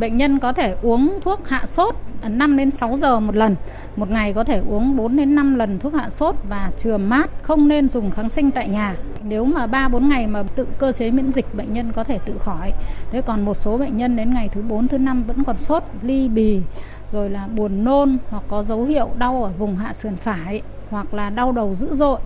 Bệnh 0.00 0.16
nhân 0.16 0.38
có 0.38 0.52
thể 0.52 0.76
uống 0.82 1.18
thuốc 1.22 1.48
hạ 1.48 1.66
sốt 1.66 1.94
5 2.28 2.56
đến 2.56 2.70
6 2.70 2.96
giờ 3.00 3.20
một 3.20 3.36
lần. 3.36 3.56
Một 3.96 4.10
ngày 4.10 4.32
có 4.32 4.44
thể 4.44 4.60
uống 4.68 4.96
4 4.96 5.16
đến 5.16 5.34
5 5.34 5.54
lần 5.54 5.78
thuốc 5.78 5.94
hạ 5.94 6.10
sốt 6.10 6.34
và 6.48 6.70
chườm 6.76 7.08
mát, 7.08 7.30
không 7.42 7.68
nên 7.68 7.88
dùng 7.88 8.10
kháng 8.10 8.30
sinh 8.30 8.50
tại 8.50 8.68
nhà. 8.68 8.96
Nếu 9.22 9.44
mà 9.44 9.66
3 9.66 9.88
4 9.88 10.08
ngày 10.08 10.26
mà 10.26 10.42
tự 10.42 10.66
cơ 10.78 10.92
chế 10.92 11.10
miễn 11.10 11.32
dịch 11.32 11.54
bệnh 11.54 11.72
nhân 11.72 11.92
có 11.92 12.04
thể 12.04 12.18
tự 12.26 12.38
khỏi. 12.38 12.72
Thế 13.10 13.22
còn 13.22 13.44
một 13.44 13.56
số 13.56 13.78
bệnh 13.78 13.96
nhân 13.96 14.16
đến 14.16 14.34
ngày 14.34 14.48
thứ 14.48 14.62
4 14.62 14.88
thứ 14.88 14.98
5 14.98 15.24
vẫn 15.26 15.44
còn 15.44 15.58
sốt, 15.58 15.82
ly 16.02 16.28
bì, 16.28 16.60
rồi 17.06 17.30
là 17.30 17.46
buồn 17.46 17.84
nôn 17.84 18.18
hoặc 18.30 18.42
có 18.48 18.62
dấu 18.62 18.84
hiệu 18.84 19.08
đau 19.18 19.44
ở 19.44 19.50
vùng 19.58 19.76
hạ 19.76 19.92
sườn 19.92 20.16
phải 20.16 20.62
hoặc 20.90 21.14
là 21.14 21.30
đau 21.30 21.52
đầu 21.52 21.74
dữ 21.74 21.88
dội 21.92 22.20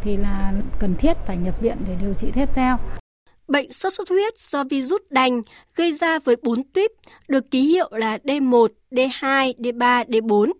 thì 0.00 0.16
là 0.16 0.52
cần 0.78 0.94
thiết 0.96 1.16
phải 1.26 1.36
nhập 1.36 1.60
viện 1.60 1.76
để 1.86 1.96
điều 2.00 2.14
trị 2.14 2.30
tiếp 2.34 2.48
theo. 2.54 2.78
Bệnh 3.52 3.72
sốt 3.72 3.94
xuất 3.94 4.08
huyết 4.08 4.40
do 4.40 4.64
virus 4.64 5.00
đành 5.10 5.42
gây 5.74 5.92
ra 5.92 6.18
với 6.18 6.36
4 6.42 6.62
tuyếp 6.62 6.90
được 7.28 7.50
ký 7.50 7.60
hiệu 7.60 7.88
là 7.92 8.18
D1, 8.24 8.68
D2, 8.90 9.54
D3, 9.58 10.04
D4. 10.04 10.52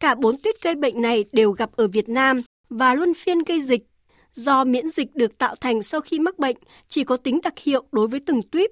Cả 0.00 0.14
4 0.14 0.36
tuyết 0.36 0.62
gây 0.62 0.74
bệnh 0.74 1.02
này 1.02 1.24
đều 1.32 1.52
gặp 1.52 1.70
ở 1.76 1.88
Việt 1.88 2.08
Nam 2.08 2.42
và 2.70 2.94
luân 2.94 3.14
phiên 3.14 3.38
gây 3.38 3.60
dịch. 3.60 3.86
Do 4.34 4.64
miễn 4.64 4.90
dịch 4.90 5.14
được 5.14 5.38
tạo 5.38 5.54
thành 5.60 5.82
sau 5.82 6.00
khi 6.00 6.18
mắc 6.18 6.38
bệnh 6.38 6.56
chỉ 6.88 7.04
có 7.04 7.16
tính 7.16 7.40
đặc 7.42 7.58
hiệu 7.58 7.84
đối 7.92 8.08
với 8.08 8.20
từng 8.20 8.42
tuyếp, 8.42 8.70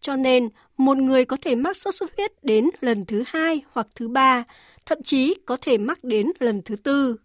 cho 0.00 0.16
nên 0.16 0.48
một 0.76 0.96
người 0.96 1.24
có 1.24 1.36
thể 1.40 1.54
mắc 1.54 1.76
sốt 1.76 1.94
xuất 1.94 2.16
huyết 2.16 2.44
đến 2.44 2.70
lần 2.80 3.04
thứ 3.04 3.22
hai 3.26 3.62
hoặc 3.72 3.86
thứ 3.94 4.08
ba, 4.08 4.44
thậm 4.86 5.02
chí 5.02 5.34
có 5.46 5.56
thể 5.60 5.78
mắc 5.78 6.04
đến 6.04 6.26
lần 6.38 6.62
thứ 6.64 6.76
tư. 6.76 7.16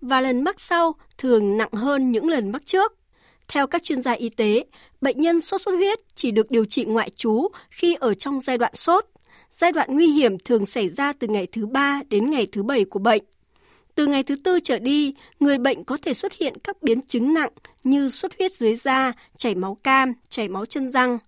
Và 0.00 0.20
lần 0.20 0.44
mắc 0.44 0.60
sau 0.60 0.94
thường 1.18 1.56
nặng 1.56 1.72
hơn 1.72 2.12
những 2.12 2.28
lần 2.28 2.52
mắc 2.52 2.66
trước. 2.66 2.92
Theo 3.48 3.66
các 3.66 3.82
chuyên 3.82 4.02
gia 4.02 4.12
y 4.12 4.28
tế, 4.28 4.64
bệnh 5.00 5.20
nhân 5.20 5.40
sốt 5.40 5.62
xuất 5.62 5.72
huyết 5.72 5.98
chỉ 6.14 6.30
được 6.30 6.50
điều 6.50 6.64
trị 6.64 6.84
ngoại 6.84 7.10
trú 7.16 7.48
khi 7.70 7.94
ở 7.94 8.14
trong 8.14 8.40
giai 8.40 8.58
đoạn 8.58 8.74
sốt. 8.74 9.06
Giai 9.50 9.72
đoạn 9.72 9.88
nguy 9.94 10.06
hiểm 10.06 10.38
thường 10.38 10.66
xảy 10.66 10.88
ra 10.88 11.12
từ 11.12 11.26
ngày 11.26 11.46
thứ 11.52 11.66
3 11.66 12.00
đến 12.08 12.30
ngày 12.30 12.46
thứ 12.52 12.62
7 12.62 12.84
của 12.84 12.98
bệnh. 12.98 13.22
Từ 13.94 14.06
ngày 14.06 14.22
thứ 14.22 14.36
tư 14.44 14.60
trở 14.60 14.78
đi, 14.78 15.14
người 15.40 15.58
bệnh 15.58 15.84
có 15.84 15.98
thể 16.02 16.14
xuất 16.14 16.32
hiện 16.32 16.54
các 16.64 16.82
biến 16.82 17.00
chứng 17.02 17.34
nặng 17.34 17.50
như 17.84 18.08
xuất 18.08 18.38
huyết 18.38 18.54
dưới 18.54 18.74
da, 18.74 19.12
chảy 19.36 19.54
máu 19.54 19.74
cam, 19.74 20.12
chảy 20.28 20.48
máu 20.48 20.66
chân 20.66 20.92
răng. 20.92 21.18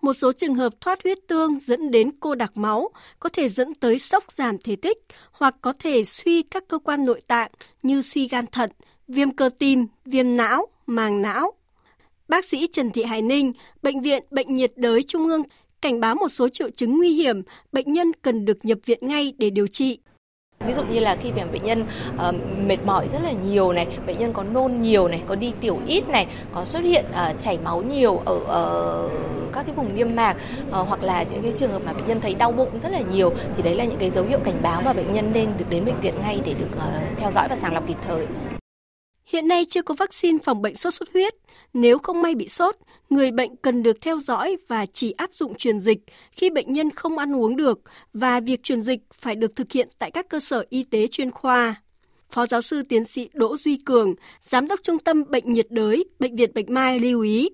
Một 0.00 0.12
số 0.14 0.32
trường 0.32 0.54
hợp 0.54 0.72
thoát 0.80 1.02
huyết 1.04 1.18
tương 1.26 1.60
dẫn 1.60 1.90
đến 1.90 2.10
cô 2.20 2.34
đặc 2.34 2.56
máu, 2.56 2.90
có 3.20 3.28
thể 3.28 3.48
dẫn 3.48 3.74
tới 3.74 3.98
sốc 3.98 4.32
giảm 4.32 4.58
thể 4.58 4.76
tích 4.76 4.98
hoặc 5.32 5.54
có 5.60 5.72
thể 5.78 6.04
suy 6.04 6.42
các 6.42 6.68
cơ 6.68 6.78
quan 6.78 7.04
nội 7.04 7.20
tạng 7.26 7.50
như 7.82 8.02
suy 8.02 8.28
gan 8.28 8.46
thận, 8.46 8.70
viêm 9.08 9.30
cơ 9.30 9.50
tim, 9.58 9.86
viêm 10.04 10.36
não, 10.36 10.66
màng 10.86 11.22
não. 11.22 11.52
Bác 12.28 12.44
sĩ 12.44 12.66
Trần 12.72 12.90
Thị 12.90 13.02
Hải 13.02 13.22
Ninh, 13.22 13.52
Bệnh 13.82 14.00
viện 14.00 14.22
Bệnh 14.30 14.54
nhiệt 14.54 14.72
đới 14.76 15.02
Trung 15.02 15.26
ương 15.26 15.42
cảnh 15.82 16.00
báo 16.00 16.14
một 16.14 16.28
số 16.28 16.48
triệu 16.48 16.70
chứng 16.70 16.96
nguy 16.96 17.10
hiểm, 17.10 17.42
bệnh 17.72 17.92
nhân 17.92 18.12
cần 18.22 18.44
được 18.44 18.64
nhập 18.64 18.78
viện 18.86 18.98
ngay 19.02 19.34
để 19.38 19.50
điều 19.50 19.66
trị. 19.66 19.98
Ví 20.66 20.72
dụ 20.72 20.82
như 20.82 21.00
là 21.00 21.16
khi 21.22 21.32
mà 21.32 21.44
bệnh 21.44 21.64
nhân 21.64 21.86
uh, 22.14 22.34
mệt 22.66 22.76
mỏi 22.84 23.08
rất 23.12 23.18
là 23.22 23.32
nhiều 23.32 23.72
này, 23.72 23.86
bệnh 24.06 24.18
nhân 24.18 24.32
có 24.32 24.42
nôn 24.42 24.82
nhiều 24.82 25.08
này, 25.08 25.22
có 25.26 25.34
đi 25.34 25.52
tiểu 25.60 25.80
ít 25.86 26.08
này, 26.08 26.26
có 26.54 26.64
xuất 26.64 26.80
hiện 26.80 27.04
uh, 27.10 27.40
chảy 27.40 27.58
máu 27.58 27.82
nhiều 27.82 28.22
ở 28.24 28.34
uh, 28.34 29.52
các 29.52 29.62
cái 29.66 29.74
vùng 29.74 29.94
niêm 29.94 30.16
mạc 30.16 30.36
uh, 30.68 30.72
hoặc 30.72 31.02
là 31.02 31.22
những 31.22 31.42
cái 31.42 31.52
trường 31.56 31.70
hợp 31.70 31.82
mà 31.84 31.92
bệnh 31.92 32.06
nhân 32.06 32.20
thấy 32.20 32.34
đau 32.34 32.52
bụng 32.52 32.78
rất 32.82 32.88
là 32.88 33.00
nhiều 33.00 33.32
thì 33.56 33.62
đấy 33.62 33.74
là 33.74 33.84
những 33.84 33.98
cái 33.98 34.10
dấu 34.10 34.24
hiệu 34.24 34.38
cảnh 34.44 34.60
báo 34.62 34.82
mà 34.82 34.92
bệnh 34.92 35.14
nhân 35.14 35.32
nên 35.32 35.48
được 35.58 35.66
đến 35.70 35.84
bệnh 35.84 36.00
viện 36.00 36.14
ngay 36.22 36.40
để 36.46 36.54
được 36.54 36.70
uh, 36.76 37.18
theo 37.18 37.30
dõi 37.32 37.48
và 37.48 37.56
sàng 37.56 37.74
lọc 37.74 37.88
kịp 37.88 37.98
thời. 38.06 38.26
Hiện 39.26 39.48
nay 39.48 39.64
chưa 39.68 39.82
có 39.82 39.94
vaccine 39.98 40.38
phòng 40.44 40.62
bệnh 40.62 40.76
sốt 40.76 40.94
xuất 40.94 41.08
huyết. 41.12 41.34
Nếu 41.78 41.98
không 41.98 42.22
may 42.22 42.34
bị 42.34 42.48
sốt, 42.48 42.76
người 43.10 43.30
bệnh 43.30 43.56
cần 43.56 43.82
được 43.82 44.00
theo 44.00 44.20
dõi 44.20 44.56
và 44.68 44.86
chỉ 44.92 45.12
áp 45.12 45.30
dụng 45.32 45.54
truyền 45.54 45.80
dịch 45.80 45.98
khi 46.32 46.50
bệnh 46.50 46.72
nhân 46.72 46.90
không 46.90 47.18
ăn 47.18 47.36
uống 47.36 47.56
được 47.56 47.80
và 48.14 48.40
việc 48.40 48.62
truyền 48.62 48.82
dịch 48.82 49.00
phải 49.14 49.34
được 49.34 49.56
thực 49.56 49.72
hiện 49.72 49.88
tại 49.98 50.10
các 50.10 50.28
cơ 50.28 50.40
sở 50.40 50.64
y 50.68 50.84
tế 50.84 51.06
chuyên 51.06 51.30
khoa. 51.30 51.74
Phó 52.30 52.46
giáo 52.46 52.62
sư 52.62 52.82
tiến 52.88 53.04
sĩ 53.04 53.28
Đỗ 53.34 53.56
Duy 53.56 53.76
Cường, 53.76 54.14
Giám 54.40 54.68
đốc 54.68 54.80
Trung 54.82 54.98
tâm 54.98 55.24
Bệnh 55.30 55.52
nhiệt 55.52 55.66
đới, 55.70 56.04
Bệnh 56.18 56.36
viện 56.36 56.50
Bạch 56.54 56.68
Mai 56.68 56.98
lưu 56.98 57.20
ý. 57.20 57.48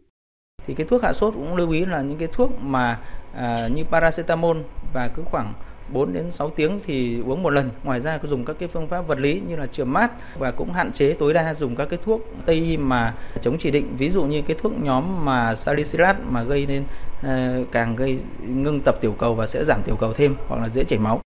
Thì 0.66 0.74
cái 0.74 0.86
thuốc 0.86 1.02
hạ 1.02 1.12
sốt 1.12 1.34
cũng 1.34 1.56
lưu 1.56 1.70
ý 1.70 1.84
là 1.84 2.02
những 2.02 2.18
cái 2.18 2.28
thuốc 2.32 2.50
mà 2.60 3.00
à, 3.34 3.68
như 3.74 3.82
paracetamol 3.90 4.56
và 4.94 5.08
cứ 5.16 5.22
khoảng 5.30 5.54
4 5.88 6.12
đến 6.12 6.32
6 6.32 6.50
tiếng 6.50 6.80
thì 6.86 7.20
uống 7.26 7.42
một 7.42 7.50
lần. 7.50 7.70
Ngoài 7.84 8.00
ra 8.00 8.18
có 8.18 8.28
dùng 8.28 8.44
các 8.44 8.56
cái 8.58 8.68
phương 8.72 8.88
pháp 8.88 9.06
vật 9.06 9.18
lý 9.18 9.40
như 9.48 9.56
là 9.56 9.66
chườm 9.66 9.92
mát 9.92 10.12
và 10.38 10.50
cũng 10.50 10.72
hạn 10.72 10.92
chế 10.92 11.12
tối 11.12 11.34
đa 11.34 11.54
dùng 11.54 11.76
các 11.76 11.88
cái 11.90 11.98
thuốc 12.04 12.20
tây 12.46 12.56
y 12.56 12.76
mà 12.76 13.14
chống 13.40 13.56
chỉ 13.58 13.70
định. 13.70 13.96
Ví 13.96 14.10
dụ 14.10 14.24
như 14.24 14.42
cái 14.42 14.56
thuốc 14.62 14.72
nhóm 14.82 15.24
mà 15.24 15.54
salicylat 15.54 16.16
mà 16.30 16.42
gây 16.42 16.66
nên 16.66 16.82
uh, 16.82 17.66
càng 17.72 17.96
gây 17.96 18.18
ngưng 18.40 18.80
tập 18.80 18.94
tiểu 19.00 19.14
cầu 19.18 19.34
và 19.34 19.46
sẽ 19.46 19.64
giảm 19.64 19.82
tiểu 19.82 19.96
cầu 20.00 20.12
thêm 20.12 20.36
hoặc 20.48 20.60
là 20.62 20.68
dễ 20.68 20.84
chảy 20.84 20.98
máu. 20.98 21.20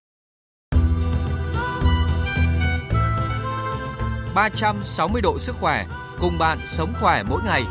360 4.37 5.23
độ 5.23 5.39
sức 5.39 5.57
khỏe, 5.61 5.85
cùng 6.21 6.39
bạn 6.39 6.59
sống 6.65 6.93
khỏe 7.01 7.23
mỗi 7.29 7.41
ngày. 7.47 7.63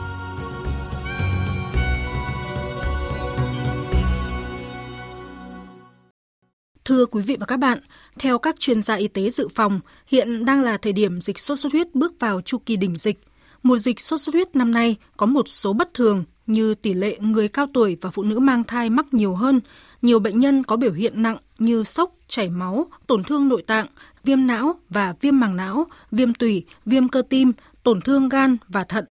Thưa 6.85 7.05
quý 7.05 7.21
vị 7.21 7.37
và 7.39 7.45
các 7.45 7.57
bạn, 7.57 7.79
theo 8.19 8.39
các 8.39 8.59
chuyên 8.59 8.81
gia 8.81 8.95
y 8.95 9.07
tế 9.07 9.29
dự 9.29 9.47
phòng, 9.55 9.79
hiện 10.07 10.45
đang 10.45 10.61
là 10.61 10.77
thời 10.77 10.93
điểm 10.93 11.21
dịch 11.21 11.39
sốt 11.39 11.59
xuất 11.59 11.73
huyết 11.73 11.95
bước 11.95 12.13
vào 12.19 12.41
chu 12.41 12.57
kỳ 12.65 12.75
đỉnh 12.75 12.95
dịch. 12.95 13.19
Mùa 13.63 13.77
dịch 13.77 13.99
sốt 13.99 14.21
xuất 14.21 14.35
huyết 14.35 14.55
năm 14.55 14.71
nay 14.71 14.95
có 15.17 15.25
một 15.25 15.47
số 15.47 15.73
bất 15.73 15.93
thường 15.93 16.23
như 16.47 16.75
tỷ 16.75 16.93
lệ 16.93 17.17
người 17.19 17.47
cao 17.47 17.67
tuổi 17.73 17.97
và 18.01 18.09
phụ 18.09 18.23
nữ 18.23 18.39
mang 18.39 18.63
thai 18.63 18.89
mắc 18.89 19.13
nhiều 19.13 19.35
hơn, 19.35 19.59
nhiều 20.01 20.19
bệnh 20.19 20.39
nhân 20.39 20.63
có 20.63 20.77
biểu 20.77 20.91
hiện 20.91 21.21
nặng 21.21 21.37
như 21.59 21.83
sốc, 21.83 22.11
chảy 22.27 22.49
máu, 22.49 22.87
tổn 23.07 23.23
thương 23.23 23.47
nội 23.47 23.63
tạng, 23.67 23.87
viêm 24.23 24.47
não 24.47 24.75
và 24.89 25.13
viêm 25.21 25.39
màng 25.39 25.55
não, 25.55 25.85
viêm 26.11 26.33
tủy, 26.33 26.65
viêm 26.85 27.07
cơ 27.07 27.21
tim, 27.29 27.51
tổn 27.83 28.01
thương 28.01 28.29
gan 28.29 28.57
và 28.67 28.83
thận. 28.83 29.05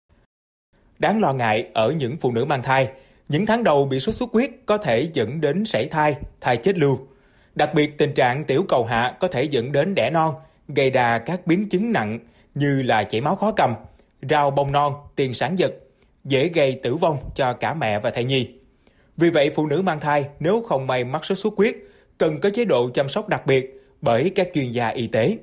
Đáng 1.00 1.22
lo 1.22 1.34
ngại 1.34 1.70
ở 1.74 1.92
những 1.92 2.18
phụ 2.22 2.32
nữ 2.32 2.46
mang 2.46 2.64
thai, 2.64 2.90
những 3.30 3.46
tháng 3.46 3.64
đầu 3.64 3.86
bị 3.86 4.00
sốt 4.00 4.16
xuất 4.16 4.30
huyết 4.34 4.52
có 4.66 4.78
thể 4.78 5.10
dẫn 5.14 5.42
đến 5.42 5.66
sảy 5.66 5.88
thai, 5.92 6.16
thai 6.42 6.58
chết 6.58 6.78
lưu. 6.78 7.00
Đặc 7.56 7.74
biệt 7.74 7.98
tình 7.98 8.14
trạng 8.14 8.46
tiểu 8.46 8.66
cầu 8.70 8.86
hạ 8.86 9.18
có 9.20 9.28
thể 9.28 9.44
dẫn 9.44 9.72
đến 9.72 9.96
đẻ 9.96 10.10
non, 10.14 10.36
gây 10.68 10.90
ra 10.90 11.20
các 11.20 11.48
biến 11.48 11.70
chứng 11.70 11.92
nặng 11.92 12.20
như 12.56 12.82
là 12.82 13.04
chảy 13.04 13.22
máu 13.22 13.36
khó 13.36 13.52
cầm, 13.52 13.76
rau 14.30 14.52
bông 14.52 14.72
non, 14.72 14.94
tiền 15.16 15.34
sản 15.34 15.60
giật, 15.60 15.72
dễ 16.24 16.48
gây 16.48 16.80
tử 16.84 16.96
vong 16.96 17.18
cho 17.36 17.54
cả 17.54 17.74
mẹ 17.74 18.00
và 18.00 18.10
thai 18.10 18.24
nhi. 18.24 18.50
Vì 19.18 19.30
vậy, 19.30 19.52
phụ 19.56 19.68
nữ 19.68 19.82
mang 19.82 20.00
thai 20.00 20.26
nếu 20.40 20.62
không 20.62 20.88
may 20.88 21.04
mắc 21.04 21.26
sốt 21.26 21.38
xuất 21.38 21.54
huyết, 21.58 21.76
cần 22.18 22.40
có 22.42 22.50
chế 22.50 22.66
độ 22.66 22.90
chăm 22.94 23.08
sóc 23.08 23.28
đặc 23.28 23.46
biệt 23.46 23.82
bởi 24.02 24.32
các 24.36 24.48
chuyên 24.54 24.72
gia 24.72 24.88
y 24.88 25.08
tế. 25.08 25.38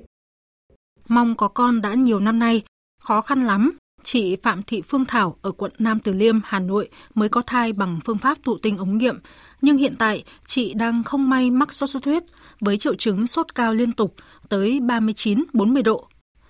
Mong 1.07 1.35
có 1.35 1.47
con 1.47 1.81
đã 1.81 1.93
nhiều 1.93 2.19
năm 2.19 2.39
nay, 2.39 2.61
khó 3.01 3.21
khăn 3.21 3.45
lắm. 3.45 3.77
Chị 4.03 4.37
Phạm 4.43 4.63
Thị 4.63 4.81
Phương 4.81 5.05
Thảo 5.05 5.35
ở 5.41 5.51
quận 5.51 5.71
Nam 5.79 5.99
Từ 5.99 6.13
Liêm, 6.13 6.39
Hà 6.43 6.59
Nội 6.59 6.89
mới 7.15 7.29
có 7.29 7.41
thai 7.41 7.73
bằng 7.73 7.99
phương 8.05 8.17
pháp 8.17 8.37
thụ 8.43 8.57
tinh 8.57 8.77
ống 8.77 8.97
nghiệm. 8.97 9.19
Nhưng 9.61 9.77
hiện 9.77 9.95
tại, 9.99 10.23
chị 10.45 10.73
đang 10.73 11.03
không 11.03 11.29
may 11.29 11.51
mắc 11.51 11.73
sốt 11.73 11.89
xuất 11.89 12.05
huyết 12.05 12.23
với 12.59 12.77
triệu 12.77 12.95
chứng 12.95 13.27
sốt 13.27 13.55
cao 13.55 13.73
liên 13.73 13.91
tục 13.91 14.15
tới 14.49 14.79
39-40 14.79 15.83
độ 15.83 16.07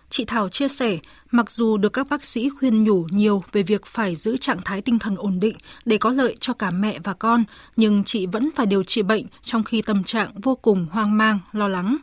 Chị 0.10 0.26
Thảo 0.26 0.50
chia 0.50 0.68
sẻ, 0.68 0.98
mặc 1.32 1.50
dù 1.50 1.78
được 1.78 1.94
các 1.94 2.08
bác 2.10 2.24
sĩ 2.24 2.50
khuyên 2.50 2.84
nhủ 2.84 3.06
nhiều 3.10 3.44
về 3.52 3.64
việc 3.64 3.86
phải 3.86 4.16
giữ 4.16 4.38
trạng 4.38 4.62
thái 4.66 4.82
tinh 4.82 5.00
thần 5.00 5.16
ổn 5.16 5.40
định 5.40 5.56
để 5.86 5.98
có 5.98 6.10
lợi 6.10 6.36
cho 6.40 6.54
cả 6.54 6.72
mẹ 6.72 7.00
và 7.04 7.14
con, 7.14 7.44
nhưng 7.76 8.04
chị 8.04 8.26
vẫn 8.26 8.50
phải 8.56 8.66
điều 8.66 8.84
trị 8.84 9.02
bệnh 9.02 9.26
trong 9.42 9.64
khi 9.64 9.82
tâm 9.82 10.04
trạng 10.04 10.32
vô 10.44 10.56
cùng 10.56 10.88
hoang 10.92 11.18
mang, 11.18 11.40
lo 11.52 11.68
lắng. 11.68 11.98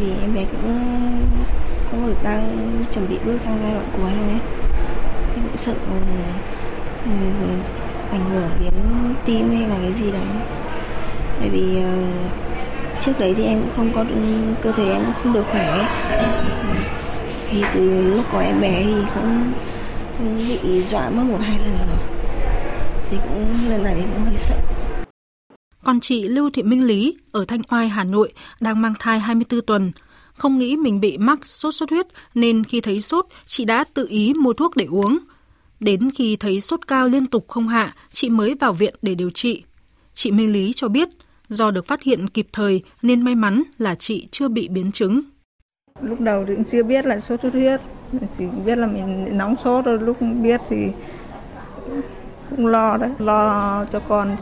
Vì 0.00 0.10
em 0.20 0.34
bé 0.34 0.46
cũng 0.52 0.96
cũng 1.90 2.06
được 2.06 2.16
đang 2.22 2.70
chuẩn 2.94 3.08
bị 3.08 3.18
bước 3.24 3.38
sang 3.40 3.58
giai 3.62 3.72
đoạn 3.72 3.88
cuối 3.92 4.10
rồi 4.20 4.28
ấy. 4.28 4.40
Em 5.34 5.44
cũng 5.48 5.56
sợ 5.56 5.72
ừ, 5.72 5.96
ừ, 7.04 7.10
ảnh 8.10 8.30
hưởng 8.30 8.50
đến 8.60 8.72
tim 9.24 9.50
hay 9.50 9.68
là 9.68 9.76
cái 9.82 9.92
gì 9.92 10.12
đấy. 10.12 10.26
Bởi 11.40 11.48
vì 11.48 11.82
ờ, 11.82 11.92
trước 13.00 13.12
đấy 13.18 13.34
thì 13.36 13.44
em 13.44 13.60
cũng 13.60 13.72
không 13.76 13.92
có 13.94 14.00
ừ, 14.00 14.54
cơ 14.62 14.72
thể 14.72 14.92
em 14.92 15.04
cũng 15.04 15.14
không 15.22 15.32
được 15.32 15.44
khỏe 15.52 15.88
thì 17.50 17.62
từ 17.74 18.02
lúc 18.02 18.24
có 18.32 18.40
em 18.40 18.60
bé 18.60 18.84
thì 18.84 18.94
cũng 19.14 19.52
bị 20.48 20.82
dọa 20.82 21.10
mất 21.10 21.22
một 21.22 21.38
hai 21.40 21.58
lần 21.58 21.76
rồi 21.88 21.98
thì 23.10 23.16
cũng 23.22 23.70
lần 23.70 23.82
này 23.82 23.94
thì 23.94 24.02
cũng 24.02 24.24
hơi 24.24 24.36
sợ 24.36 24.56
còn 25.84 26.00
chị 26.00 26.28
Lưu 26.28 26.50
Thị 26.50 26.62
Minh 26.62 26.86
Lý 26.86 27.16
ở 27.32 27.44
Thanh 27.48 27.60
Oai, 27.70 27.88
Hà 27.88 28.04
Nội 28.04 28.32
đang 28.60 28.82
mang 28.82 28.94
thai 28.98 29.18
24 29.20 29.60
tuần. 29.66 29.92
Không 30.36 30.58
nghĩ 30.58 30.76
mình 30.76 31.00
bị 31.00 31.18
mắc 31.18 31.46
sốt 31.46 31.74
xuất 31.74 31.90
huyết 31.90 32.06
nên 32.34 32.64
khi 32.64 32.80
thấy 32.80 33.00
sốt, 33.00 33.26
chị 33.46 33.64
đã 33.64 33.84
tự 33.94 34.06
ý 34.08 34.34
mua 34.34 34.52
thuốc 34.52 34.76
để 34.76 34.84
uống. 34.84 35.18
Đến 35.80 36.10
khi 36.14 36.36
thấy 36.36 36.60
sốt 36.60 36.86
cao 36.86 37.08
liên 37.08 37.26
tục 37.26 37.44
không 37.48 37.68
hạ, 37.68 37.94
chị 38.10 38.30
mới 38.30 38.54
vào 38.60 38.72
viện 38.72 38.94
để 39.02 39.14
điều 39.14 39.30
trị. 39.30 39.62
Chị 40.14 40.30
Minh 40.30 40.52
Lý 40.52 40.72
cho 40.72 40.88
biết, 40.88 41.08
do 41.48 41.70
được 41.70 41.86
phát 41.86 42.02
hiện 42.02 42.28
kịp 42.28 42.46
thời 42.52 42.82
nên 43.02 43.22
may 43.22 43.34
mắn 43.34 43.62
là 43.78 43.94
chị 43.94 44.28
chưa 44.30 44.48
bị 44.48 44.68
biến 44.68 44.92
chứng. 44.92 45.20
Lúc 46.00 46.20
đầu 46.20 46.44
thì 46.48 46.54
cũng 46.54 46.64
chưa 46.64 46.82
biết 46.82 47.06
là 47.06 47.20
sốt 47.20 47.40
xuất 47.42 47.52
huyết, 47.52 47.80
chỉ 48.38 48.44
biết 48.66 48.78
là 48.78 48.86
mình 48.86 49.38
nóng 49.38 49.54
sốt 49.64 49.84
rồi 49.84 49.98
lúc 49.98 50.16
biết 50.42 50.60
thì 50.68 50.76
cũng 52.50 52.66
lo 52.66 52.96
đấy, 52.96 53.10
lo 53.18 53.84
cho 53.92 54.00
con. 54.00 54.36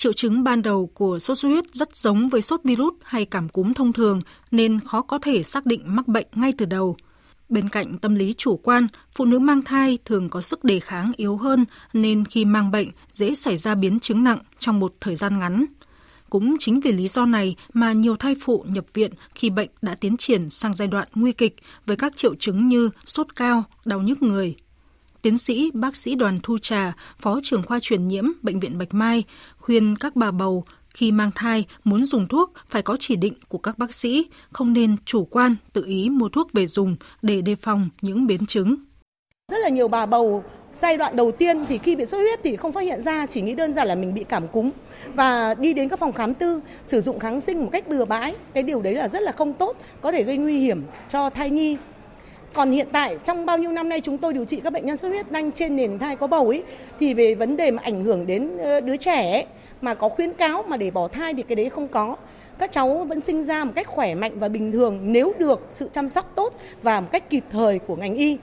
Triệu 0.00 0.12
chứng 0.12 0.44
ban 0.44 0.62
đầu 0.62 0.86
của 0.94 1.18
sốt 1.18 1.38
xuất 1.38 1.48
huyết 1.48 1.64
rất 1.74 1.96
giống 1.96 2.28
với 2.28 2.42
sốt 2.42 2.60
virus 2.64 2.94
hay 3.02 3.24
cảm 3.24 3.48
cúm 3.48 3.72
thông 3.72 3.92
thường 3.92 4.20
nên 4.50 4.80
khó 4.80 5.02
có 5.02 5.18
thể 5.18 5.42
xác 5.42 5.66
định 5.66 5.80
mắc 5.84 6.08
bệnh 6.08 6.26
ngay 6.34 6.52
từ 6.58 6.66
đầu. 6.66 6.96
Bên 7.48 7.68
cạnh 7.68 7.98
tâm 7.98 8.14
lý 8.14 8.34
chủ 8.36 8.56
quan, 8.56 8.86
phụ 9.14 9.24
nữ 9.24 9.38
mang 9.38 9.62
thai 9.62 9.98
thường 10.04 10.28
có 10.28 10.40
sức 10.40 10.64
đề 10.64 10.80
kháng 10.80 11.12
yếu 11.16 11.36
hơn 11.36 11.64
nên 11.92 12.24
khi 12.24 12.44
mang 12.44 12.70
bệnh 12.70 12.88
dễ 13.12 13.34
xảy 13.34 13.56
ra 13.56 13.74
biến 13.74 14.00
chứng 14.00 14.24
nặng 14.24 14.38
trong 14.58 14.80
một 14.80 14.94
thời 15.00 15.16
gian 15.16 15.38
ngắn. 15.38 15.64
Cũng 16.30 16.56
chính 16.58 16.80
vì 16.80 16.92
lý 16.92 17.08
do 17.08 17.26
này 17.26 17.56
mà 17.72 17.92
nhiều 17.92 18.16
thai 18.16 18.36
phụ 18.40 18.64
nhập 18.68 18.84
viện 18.94 19.12
khi 19.34 19.50
bệnh 19.50 19.70
đã 19.82 19.94
tiến 19.94 20.16
triển 20.16 20.50
sang 20.50 20.74
giai 20.74 20.88
đoạn 20.88 21.08
nguy 21.14 21.32
kịch 21.32 21.56
với 21.86 21.96
các 21.96 22.16
triệu 22.16 22.34
chứng 22.34 22.68
như 22.68 22.90
sốt 23.04 23.26
cao, 23.36 23.64
đau 23.84 24.00
nhức 24.00 24.22
người. 24.22 24.54
Tiến 25.22 25.38
sĩ 25.38 25.70
bác 25.74 25.96
sĩ 25.96 26.14
Đoàn 26.14 26.38
Thu 26.42 26.58
Trà, 26.58 26.92
Phó 27.18 27.38
trưởng 27.42 27.62
khoa 27.62 27.80
truyền 27.80 28.08
nhiễm 28.08 28.24
Bệnh 28.42 28.60
viện 28.60 28.78
Bạch 28.78 28.94
Mai, 28.94 29.24
khuyên 29.58 29.96
các 29.96 30.16
bà 30.16 30.30
bầu 30.30 30.64
khi 30.94 31.12
mang 31.12 31.30
thai 31.34 31.64
muốn 31.84 32.04
dùng 32.04 32.28
thuốc 32.28 32.52
phải 32.68 32.82
có 32.82 32.96
chỉ 33.00 33.16
định 33.16 33.34
của 33.48 33.58
các 33.58 33.78
bác 33.78 33.94
sĩ, 33.94 34.26
không 34.50 34.72
nên 34.72 34.96
chủ 35.04 35.24
quan 35.24 35.54
tự 35.72 35.84
ý 35.86 36.08
mua 36.10 36.28
thuốc 36.28 36.52
về 36.52 36.66
dùng 36.66 36.96
để 37.22 37.40
đề 37.40 37.54
phòng 37.54 37.88
những 38.02 38.26
biến 38.26 38.46
chứng. 38.46 38.76
Rất 39.52 39.58
là 39.62 39.68
nhiều 39.68 39.88
bà 39.88 40.06
bầu 40.06 40.44
giai 40.72 40.96
đoạn 40.96 41.16
đầu 41.16 41.32
tiên 41.32 41.64
thì 41.68 41.78
khi 41.78 41.96
bị 41.96 42.06
sốt 42.06 42.20
huyết 42.20 42.40
thì 42.42 42.56
không 42.56 42.72
phát 42.72 42.80
hiện 42.80 43.00
ra 43.00 43.26
chỉ 43.26 43.40
nghĩ 43.40 43.54
đơn 43.54 43.74
giản 43.74 43.88
là 43.88 43.94
mình 43.94 44.14
bị 44.14 44.24
cảm 44.28 44.48
cúm 44.48 44.70
và 45.14 45.54
đi 45.54 45.74
đến 45.74 45.88
các 45.88 45.98
phòng 45.98 46.12
khám 46.12 46.34
tư 46.34 46.60
sử 46.84 47.00
dụng 47.00 47.18
kháng 47.18 47.40
sinh 47.40 47.62
một 47.62 47.68
cách 47.72 47.88
bừa 47.88 48.04
bãi 48.04 48.34
cái 48.54 48.62
điều 48.62 48.82
đấy 48.82 48.94
là 48.94 49.08
rất 49.08 49.22
là 49.22 49.32
không 49.32 49.52
tốt 49.52 49.76
có 50.00 50.12
thể 50.12 50.22
gây 50.22 50.36
nguy 50.36 50.60
hiểm 50.60 50.82
cho 51.08 51.30
thai 51.30 51.50
nhi 51.50 51.76
còn 52.54 52.70
hiện 52.70 52.88
tại 52.92 53.16
trong 53.24 53.46
bao 53.46 53.58
nhiêu 53.58 53.72
năm 53.72 53.88
nay 53.88 54.00
chúng 54.00 54.18
tôi 54.18 54.32
điều 54.32 54.44
trị 54.44 54.60
các 54.64 54.72
bệnh 54.72 54.86
nhân 54.86 54.96
sốt 54.96 55.10
huyết 55.10 55.32
đanh 55.32 55.52
trên 55.52 55.76
nền 55.76 55.98
thai 55.98 56.16
có 56.16 56.26
bầu 56.26 56.48
ấy 56.48 56.62
thì 57.00 57.14
về 57.14 57.34
vấn 57.34 57.56
đề 57.56 57.70
mà 57.70 57.82
ảnh 57.82 58.04
hưởng 58.04 58.26
đến 58.26 58.50
đứa 58.84 58.96
trẻ 58.96 59.32
ấy, 59.32 59.46
mà 59.80 59.94
có 59.94 60.08
khuyến 60.08 60.32
cáo 60.32 60.64
mà 60.68 60.76
để 60.76 60.90
bỏ 60.90 61.08
thai 61.08 61.34
thì 61.34 61.42
cái 61.42 61.56
đấy 61.56 61.70
không 61.70 61.88
có 61.88 62.16
các 62.58 62.72
cháu 62.72 63.06
vẫn 63.08 63.20
sinh 63.20 63.44
ra 63.44 63.64
một 63.64 63.72
cách 63.74 63.86
khỏe 63.86 64.14
mạnh 64.14 64.40
và 64.40 64.48
bình 64.48 64.72
thường 64.72 64.98
nếu 65.02 65.32
được 65.38 65.60
sự 65.70 65.88
chăm 65.92 66.08
sóc 66.08 66.32
tốt 66.36 66.54
và 66.82 67.00
một 67.00 67.08
cách 67.12 67.30
kịp 67.30 67.44
thời 67.52 67.78
của 67.78 67.96
ngành 67.96 68.14
y. 68.14 68.36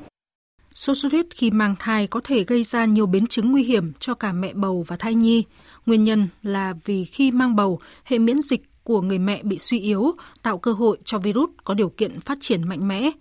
Sốt 0.74 0.98
xuất 0.98 1.12
huyết 1.12 1.26
khi 1.36 1.52
mang 1.52 1.76
thai 1.80 2.08
có 2.08 2.22
thể 2.24 2.44
gây 2.44 2.64
ra 2.64 2.86
nhiều 2.86 3.06
biến 3.06 3.28
chứng 3.28 3.52
nguy 3.52 3.64
hiểm 3.64 3.94
cho 4.00 4.14
cả 4.14 4.32
mẹ 4.32 4.54
bầu 4.54 4.86
và 4.88 4.96
thai 4.96 5.16
nhi. 5.16 5.44
Nguyên 5.86 6.04
nhân 6.04 6.28
là 6.44 6.74
vì 6.86 7.06
khi 7.06 7.32
mang 7.32 7.56
bầu, 7.56 7.80
hệ 8.04 8.20
miễn 8.20 8.42
dịch 8.42 8.64
của 8.84 9.02
người 9.02 9.20
mẹ 9.20 9.44
bị 9.44 9.58
suy 9.58 9.80
yếu, 9.80 10.12
tạo 10.44 10.58
cơ 10.58 10.72
hội 10.72 10.98
cho 11.04 11.20
virus 11.20 11.50
có 11.64 11.74
điều 11.74 11.90
kiện 11.90 12.20
phát 12.20 12.38
triển 12.42 12.68
mạnh 12.68 12.88
mẽ. 12.88 13.12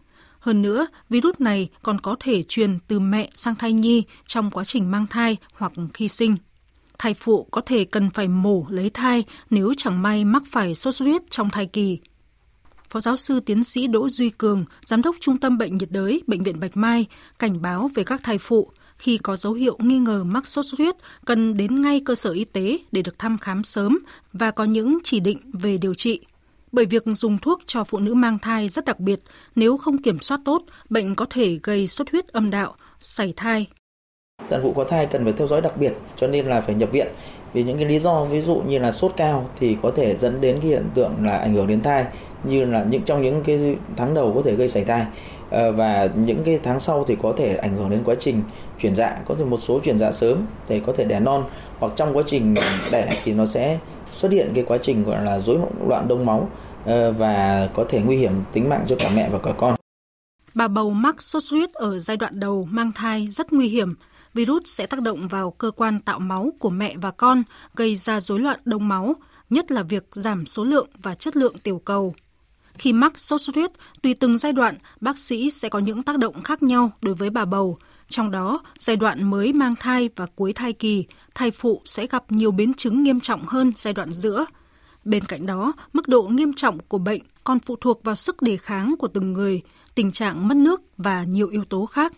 Hơn 0.46 0.62
nữa, 0.62 0.86
virus 1.10 1.34
này 1.38 1.68
còn 1.82 1.98
có 1.98 2.16
thể 2.20 2.42
truyền 2.42 2.78
từ 2.88 3.00
mẹ 3.00 3.30
sang 3.34 3.54
thai 3.54 3.72
nhi 3.72 4.04
trong 4.26 4.50
quá 4.50 4.64
trình 4.64 4.90
mang 4.90 5.06
thai 5.06 5.36
hoặc 5.54 5.72
khi 5.94 6.08
sinh. 6.08 6.36
Thai 6.98 7.14
phụ 7.14 7.48
có 7.50 7.60
thể 7.60 7.84
cần 7.84 8.10
phải 8.10 8.28
mổ 8.28 8.66
lấy 8.68 8.90
thai 8.90 9.24
nếu 9.50 9.74
chẳng 9.76 10.02
may 10.02 10.24
mắc 10.24 10.42
phải 10.50 10.74
sốt 10.74 10.94
xuất 10.94 11.06
huyết 11.06 11.22
trong 11.30 11.50
thai 11.50 11.66
kỳ. 11.66 11.98
Phó 12.90 13.00
giáo 13.00 13.16
sư 13.16 13.40
tiến 13.40 13.64
sĩ 13.64 13.86
Đỗ 13.86 14.08
Duy 14.08 14.30
Cường, 14.30 14.64
Giám 14.82 15.02
đốc 15.02 15.16
Trung 15.20 15.38
tâm 15.38 15.58
Bệnh 15.58 15.76
nhiệt 15.76 15.90
đới 15.90 16.22
Bệnh 16.26 16.42
viện 16.42 16.60
Bạch 16.60 16.76
Mai, 16.76 17.06
cảnh 17.38 17.62
báo 17.62 17.90
về 17.94 18.04
các 18.04 18.20
thai 18.24 18.38
phụ 18.38 18.70
khi 18.98 19.18
có 19.18 19.36
dấu 19.36 19.52
hiệu 19.52 19.76
nghi 19.80 19.98
ngờ 19.98 20.24
mắc 20.24 20.48
sốt 20.48 20.64
xuất 20.64 20.78
huyết 20.78 20.94
cần 21.24 21.56
đến 21.56 21.82
ngay 21.82 22.00
cơ 22.04 22.14
sở 22.14 22.30
y 22.30 22.44
tế 22.44 22.78
để 22.92 23.02
được 23.02 23.18
thăm 23.18 23.38
khám 23.38 23.64
sớm 23.64 23.98
và 24.32 24.50
có 24.50 24.64
những 24.64 24.98
chỉ 25.04 25.20
định 25.20 25.38
về 25.52 25.78
điều 25.78 25.94
trị. 25.94 26.20
Bởi 26.72 26.86
việc 26.86 27.02
dùng 27.06 27.38
thuốc 27.38 27.60
cho 27.66 27.84
phụ 27.84 27.98
nữ 27.98 28.14
mang 28.14 28.38
thai 28.38 28.68
rất 28.68 28.84
đặc 28.84 29.00
biệt, 29.00 29.20
nếu 29.56 29.76
không 29.76 29.98
kiểm 29.98 30.18
soát 30.18 30.40
tốt, 30.44 30.62
bệnh 30.90 31.14
có 31.14 31.26
thể 31.30 31.58
gây 31.62 31.86
xuất 31.86 32.10
huyết 32.10 32.28
âm 32.28 32.50
đạo, 32.50 32.74
sảy 32.98 33.32
thai. 33.36 33.66
Sản 34.50 34.60
phụ 34.62 34.72
có 34.72 34.84
thai 34.84 35.06
cần 35.06 35.24
phải 35.24 35.32
theo 35.32 35.46
dõi 35.46 35.60
đặc 35.60 35.76
biệt 35.76 35.92
cho 36.16 36.26
nên 36.26 36.46
là 36.46 36.60
phải 36.60 36.74
nhập 36.74 36.88
viện. 36.92 37.06
Vì 37.52 37.62
những 37.62 37.78
cái 37.78 37.86
lý 37.86 37.98
do 37.98 38.24
ví 38.24 38.42
dụ 38.42 38.56
như 38.56 38.78
là 38.78 38.92
sốt 38.92 39.12
cao 39.16 39.50
thì 39.58 39.76
có 39.82 39.90
thể 39.96 40.16
dẫn 40.16 40.40
đến 40.40 40.58
cái 40.60 40.70
hiện 40.70 40.84
tượng 40.94 41.12
là 41.24 41.38
ảnh 41.38 41.54
hưởng 41.54 41.66
đến 41.66 41.82
thai 41.82 42.06
như 42.44 42.64
là 42.64 42.84
những 42.84 43.02
trong 43.02 43.22
những 43.22 43.42
cái 43.44 43.76
tháng 43.96 44.14
đầu 44.14 44.32
có 44.34 44.42
thể 44.44 44.54
gây 44.54 44.68
sảy 44.68 44.84
thai. 44.84 45.06
Ờ, 45.50 45.72
và 45.72 46.08
những 46.16 46.44
cái 46.44 46.60
tháng 46.62 46.80
sau 46.80 47.04
thì 47.08 47.16
có 47.22 47.34
thể 47.36 47.56
ảnh 47.56 47.76
hưởng 47.76 47.90
đến 47.90 48.02
quá 48.04 48.14
trình 48.20 48.42
chuyển 48.80 48.96
dạ. 48.96 49.18
Có 49.26 49.34
thể 49.38 49.44
một 49.44 49.58
số 49.62 49.80
chuyển 49.80 49.98
dạ 49.98 50.12
sớm 50.12 50.46
thì 50.68 50.80
có 50.80 50.92
thể 50.92 51.04
đẻ 51.04 51.20
non 51.20 51.44
hoặc 51.78 51.92
trong 51.96 52.16
quá 52.16 52.22
trình 52.26 52.54
đẻ 52.90 53.20
thì 53.24 53.32
nó 53.32 53.46
sẽ 53.46 53.78
xuất 54.16 54.32
hiện 54.32 54.52
cái 54.54 54.64
quá 54.66 54.78
trình 54.82 55.04
gọi 55.04 55.24
là 55.24 55.40
rối 55.40 55.58
loạn 55.88 56.08
đông 56.08 56.26
máu 56.26 56.50
ờ, 56.84 57.12
và 57.12 57.68
có 57.74 57.84
thể 57.88 58.00
nguy 58.00 58.16
hiểm 58.16 58.32
tính 58.52 58.68
mạng 58.68 58.84
cho 58.88 58.96
cả 58.98 59.10
mẹ 59.14 59.28
và 59.28 59.38
cả 59.38 59.52
con. 59.58 59.74
Bà 60.54 60.68
bầu 60.68 60.90
mắc 60.90 61.22
sốt 61.22 61.42
xuất 61.42 61.56
huyết 61.56 61.72
ở 61.72 61.98
giai 61.98 62.16
đoạn 62.16 62.40
đầu 62.40 62.68
mang 62.70 62.92
thai 62.92 63.26
rất 63.26 63.52
nguy 63.52 63.68
hiểm 63.68 63.92
virus 64.36 64.62
sẽ 64.66 64.86
tác 64.86 65.02
động 65.02 65.28
vào 65.28 65.50
cơ 65.50 65.70
quan 65.70 66.00
tạo 66.00 66.18
máu 66.18 66.52
của 66.58 66.70
mẹ 66.70 66.96
và 66.96 67.10
con, 67.10 67.42
gây 67.74 67.96
ra 67.96 68.20
rối 68.20 68.40
loạn 68.40 68.58
đông 68.64 68.88
máu, 68.88 69.16
nhất 69.50 69.70
là 69.70 69.82
việc 69.82 70.06
giảm 70.10 70.46
số 70.46 70.64
lượng 70.64 70.88
và 71.02 71.14
chất 71.14 71.36
lượng 71.36 71.58
tiểu 71.62 71.78
cầu. 71.84 72.14
Khi 72.74 72.92
mắc 72.92 73.18
sốt 73.18 73.40
xuất 73.40 73.56
huyết, 73.56 73.70
tùy 74.02 74.14
từng 74.20 74.38
giai 74.38 74.52
đoạn, 74.52 74.74
bác 75.00 75.18
sĩ 75.18 75.50
sẽ 75.50 75.68
có 75.68 75.78
những 75.78 76.02
tác 76.02 76.18
động 76.18 76.42
khác 76.42 76.62
nhau 76.62 76.90
đối 77.02 77.14
với 77.14 77.30
bà 77.30 77.44
bầu. 77.44 77.78
Trong 78.08 78.30
đó, 78.30 78.60
giai 78.78 78.96
đoạn 78.96 79.30
mới 79.30 79.52
mang 79.52 79.74
thai 79.76 80.10
và 80.16 80.26
cuối 80.26 80.52
thai 80.52 80.72
kỳ, 80.72 81.04
thai 81.34 81.50
phụ 81.50 81.82
sẽ 81.84 82.06
gặp 82.06 82.32
nhiều 82.32 82.50
biến 82.50 82.74
chứng 82.74 83.02
nghiêm 83.02 83.20
trọng 83.20 83.46
hơn 83.46 83.72
giai 83.76 83.94
đoạn 83.94 84.12
giữa. 84.12 84.46
Bên 85.04 85.24
cạnh 85.24 85.46
đó, 85.46 85.72
mức 85.92 86.08
độ 86.08 86.22
nghiêm 86.22 86.52
trọng 86.52 86.78
của 86.88 86.98
bệnh 86.98 87.22
còn 87.44 87.58
phụ 87.60 87.76
thuộc 87.80 88.04
vào 88.04 88.14
sức 88.14 88.42
đề 88.42 88.56
kháng 88.56 88.94
của 88.98 89.08
từng 89.08 89.32
người, 89.32 89.62
tình 89.94 90.12
trạng 90.12 90.48
mất 90.48 90.56
nước 90.56 90.82
và 90.96 91.24
nhiều 91.24 91.48
yếu 91.48 91.64
tố 91.64 91.86
khác. 91.86 92.12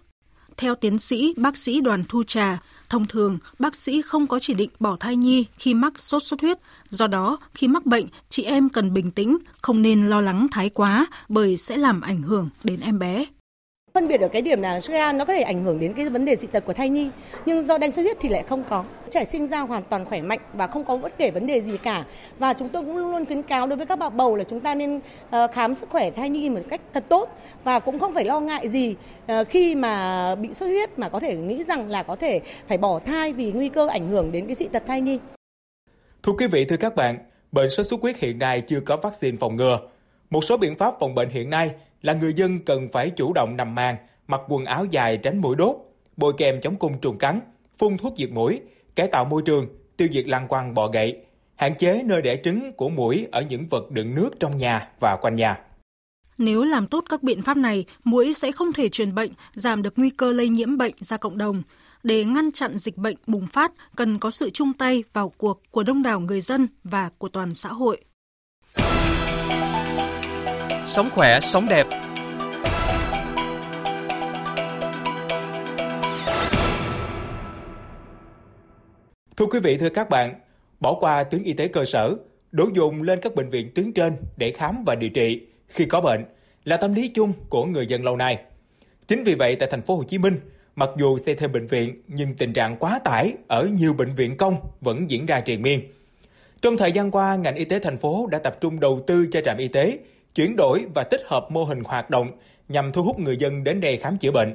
Theo 0.56 0.74
tiến 0.74 0.98
sĩ 0.98 1.34
bác 1.36 1.56
sĩ 1.56 1.80
Đoàn 1.80 2.04
Thu 2.08 2.22
Trà, 2.22 2.58
thông 2.88 3.06
thường 3.06 3.38
bác 3.58 3.76
sĩ 3.76 4.02
không 4.02 4.26
có 4.26 4.38
chỉ 4.38 4.54
định 4.54 4.70
bỏ 4.80 4.96
thai 5.00 5.16
nhi 5.16 5.46
khi 5.58 5.74
mắc 5.74 6.00
sốt 6.00 6.22
xuất 6.22 6.40
huyết. 6.40 6.58
Do 6.88 7.06
đó, 7.06 7.38
khi 7.54 7.68
mắc 7.68 7.86
bệnh, 7.86 8.06
chị 8.28 8.42
em 8.42 8.68
cần 8.68 8.92
bình 8.92 9.10
tĩnh, 9.10 9.38
không 9.62 9.82
nên 9.82 10.08
lo 10.08 10.20
lắng 10.20 10.46
thái 10.50 10.70
quá 10.70 11.06
bởi 11.28 11.56
sẽ 11.56 11.76
làm 11.76 12.00
ảnh 12.00 12.22
hưởng 12.22 12.48
đến 12.64 12.80
em 12.80 12.98
bé. 12.98 13.26
Phân 13.98 14.08
biệt 14.08 14.20
ở 14.20 14.28
cái 14.28 14.42
điểm 14.42 14.62
là 14.62 14.80
suy 14.80 14.94
nó 14.94 15.24
có 15.24 15.32
thể 15.32 15.42
ảnh 15.42 15.60
hưởng 15.60 15.80
đến 15.80 15.92
cái 15.92 16.08
vấn 16.08 16.24
đề 16.24 16.36
dị 16.36 16.46
tật 16.46 16.64
của 16.64 16.72
thai 16.72 16.88
nhi, 16.88 17.10
nhưng 17.46 17.66
do 17.66 17.78
đanh 17.78 17.92
xuất 17.92 18.02
huyết 18.02 18.16
thì 18.20 18.28
lại 18.28 18.42
không 18.42 18.64
có. 18.68 18.84
Trẻ 19.10 19.24
sinh 19.24 19.46
ra 19.46 19.60
hoàn 19.60 19.82
toàn 19.82 20.04
khỏe 20.04 20.22
mạnh 20.22 20.38
và 20.54 20.66
không 20.66 20.84
có 20.84 20.96
bất 20.96 21.18
kể 21.18 21.30
vấn 21.30 21.46
đề 21.46 21.60
gì 21.60 21.76
cả. 21.82 22.04
Và 22.38 22.52
chúng 22.52 22.68
tôi 22.68 22.84
cũng 22.84 22.96
luôn 22.96 23.10
luôn 23.10 23.26
khuyến 23.26 23.42
cáo 23.42 23.66
đối 23.66 23.76
với 23.76 23.86
các 23.86 23.98
bà 23.98 24.08
bầu 24.08 24.36
là 24.36 24.44
chúng 24.44 24.60
ta 24.60 24.74
nên 24.74 25.00
ờ, 25.30 25.46
khám 25.46 25.74
sức 25.74 25.90
khỏe 25.90 26.10
thai 26.10 26.30
nhi 26.30 26.50
một 26.50 26.60
cách 26.68 26.80
thật 26.94 27.04
tốt 27.08 27.38
và 27.64 27.78
cũng 27.78 27.98
không 27.98 28.14
phải 28.14 28.24
lo 28.24 28.40
ngại 28.40 28.68
gì 28.68 28.94
ờ, 29.26 29.44
khi 29.44 29.74
mà 29.74 30.34
bị 30.34 30.54
xuất 30.54 30.66
huyết 30.66 30.98
mà 30.98 31.08
có 31.08 31.20
thể 31.20 31.36
nghĩ 31.36 31.64
rằng 31.64 31.88
là 31.88 32.02
có 32.02 32.16
thể 32.16 32.40
phải 32.68 32.78
bỏ 32.78 32.98
thai 32.98 33.32
vì 33.32 33.52
nguy 33.52 33.68
cơ 33.68 33.88
ảnh 33.88 34.08
hưởng 34.08 34.32
đến 34.32 34.46
cái 34.46 34.54
dị 34.54 34.66
tật 34.72 34.82
thai 34.86 35.00
nhi. 35.00 35.18
Thưa 36.22 36.32
quý 36.32 36.46
vị, 36.46 36.64
thưa 36.64 36.76
các 36.76 36.96
bạn, 36.96 37.18
bệnh 37.52 37.70
sốt 37.70 37.86
xuất 37.86 38.00
huyết 38.02 38.18
hiện 38.18 38.38
nay 38.38 38.60
chưa 38.60 38.80
có 38.80 38.96
vaccine 38.96 39.36
phòng 39.40 39.56
ngừa. 39.56 39.78
Một 40.30 40.44
số 40.44 40.56
biện 40.56 40.76
pháp 40.78 40.94
phòng 41.00 41.14
bệnh 41.14 41.30
hiện 41.30 41.50
nay 41.50 41.70
là 42.02 42.12
người 42.12 42.32
dân 42.32 42.64
cần 42.64 42.88
phải 42.92 43.10
chủ 43.10 43.32
động 43.32 43.56
nằm 43.56 43.74
màn, 43.74 43.96
mặc 44.26 44.40
quần 44.48 44.64
áo 44.64 44.84
dài 44.84 45.16
tránh 45.16 45.40
mũi 45.40 45.56
đốt, 45.56 45.76
bôi 46.16 46.32
kem 46.38 46.60
chống 46.60 46.76
côn 46.76 46.92
trùng 47.02 47.18
cắn, 47.18 47.40
phun 47.78 47.96
thuốc 47.96 48.14
diệt 48.18 48.30
mũi, 48.30 48.60
cải 48.94 49.08
tạo 49.08 49.24
môi 49.24 49.42
trường, 49.44 49.66
tiêu 49.96 50.08
diệt 50.12 50.28
lăng 50.28 50.48
quăng 50.48 50.74
bọ 50.74 50.88
gậy, 50.88 51.16
hạn 51.56 51.74
chế 51.78 52.02
nơi 52.04 52.22
đẻ 52.22 52.36
trứng 52.44 52.72
của 52.72 52.88
mũi 52.88 53.26
ở 53.32 53.42
những 53.42 53.66
vật 53.70 53.90
đựng 53.90 54.14
nước 54.14 54.30
trong 54.40 54.56
nhà 54.56 54.88
và 55.00 55.16
quanh 55.20 55.36
nhà. 55.36 55.58
Nếu 56.38 56.64
làm 56.64 56.86
tốt 56.86 57.04
các 57.08 57.22
biện 57.22 57.42
pháp 57.42 57.56
này, 57.56 57.84
mũi 58.04 58.34
sẽ 58.34 58.52
không 58.52 58.72
thể 58.72 58.88
truyền 58.88 59.14
bệnh, 59.14 59.30
giảm 59.52 59.82
được 59.82 59.94
nguy 59.96 60.10
cơ 60.10 60.32
lây 60.32 60.48
nhiễm 60.48 60.78
bệnh 60.78 60.94
ra 60.98 61.16
cộng 61.16 61.38
đồng. 61.38 61.62
Để 62.02 62.24
ngăn 62.24 62.52
chặn 62.52 62.78
dịch 62.78 62.96
bệnh 62.96 63.16
bùng 63.26 63.46
phát, 63.46 63.72
cần 63.96 64.18
có 64.18 64.30
sự 64.30 64.50
chung 64.50 64.72
tay 64.72 65.04
vào 65.12 65.28
cuộc 65.28 65.62
của 65.70 65.82
đông 65.82 66.02
đảo 66.02 66.20
người 66.20 66.40
dân 66.40 66.66
và 66.84 67.10
của 67.18 67.28
toàn 67.28 67.54
xã 67.54 67.68
hội. 67.68 68.00
Sống 70.88 71.08
khỏe, 71.14 71.40
sống 71.40 71.66
đẹp. 71.68 71.86
Thưa 79.36 79.46
quý 79.46 79.60
vị, 79.62 79.76
thưa 79.76 79.88
các 79.88 80.10
bạn, 80.10 80.40
bỏ 80.80 80.96
qua 81.00 81.24
tuyến 81.24 81.42
y 81.42 81.52
tế 81.52 81.68
cơ 81.68 81.84
sở, 81.84 82.14
đổ 82.52 82.68
dồn 82.74 83.02
lên 83.02 83.18
các 83.22 83.34
bệnh 83.34 83.48
viện 83.48 83.70
tuyến 83.74 83.92
trên 83.92 84.16
để 84.36 84.52
khám 84.52 84.84
và 84.86 84.94
điều 84.94 85.10
trị 85.10 85.40
khi 85.68 85.84
có 85.84 86.00
bệnh 86.00 86.24
là 86.64 86.76
tâm 86.76 86.94
lý 86.94 87.08
chung 87.08 87.32
của 87.48 87.64
người 87.64 87.86
dân 87.86 88.04
lâu 88.04 88.16
nay. 88.16 88.38
Chính 89.08 89.24
vì 89.24 89.34
vậy 89.34 89.56
tại 89.56 89.68
thành 89.72 89.82
phố 89.82 89.96
Hồ 89.96 90.02
Chí 90.02 90.18
Minh, 90.18 90.40
mặc 90.76 90.90
dù 90.98 91.18
xây 91.18 91.34
thêm 91.34 91.52
bệnh 91.52 91.66
viện 91.66 92.02
nhưng 92.08 92.34
tình 92.34 92.52
trạng 92.52 92.76
quá 92.76 92.98
tải 93.04 93.32
ở 93.48 93.68
nhiều 93.72 93.92
bệnh 93.92 94.14
viện 94.14 94.36
công 94.36 94.56
vẫn 94.80 95.10
diễn 95.10 95.26
ra 95.26 95.40
triền 95.40 95.62
miên. 95.62 95.80
Trong 96.62 96.76
thời 96.76 96.92
gian 96.92 97.10
qua, 97.10 97.36
ngành 97.36 97.54
y 97.54 97.64
tế 97.64 97.78
thành 97.78 97.98
phố 97.98 98.26
đã 98.30 98.38
tập 98.38 98.56
trung 98.60 98.80
đầu 98.80 99.04
tư 99.06 99.26
cho 99.32 99.40
trạm 99.40 99.56
y 99.56 99.68
tế 99.68 99.98
chuyển 100.38 100.56
đổi 100.56 100.86
và 100.94 101.04
tích 101.04 101.20
hợp 101.26 101.50
mô 101.50 101.64
hình 101.64 101.82
hoạt 101.84 102.10
động 102.10 102.30
nhằm 102.68 102.92
thu 102.92 103.02
hút 103.02 103.18
người 103.18 103.36
dân 103.36 103.64
đến 103.64 103.80
đây 103.80 103.96
khám 103.96 104.18
chữa 104.18 104.30
bệnh. 104.30 104.54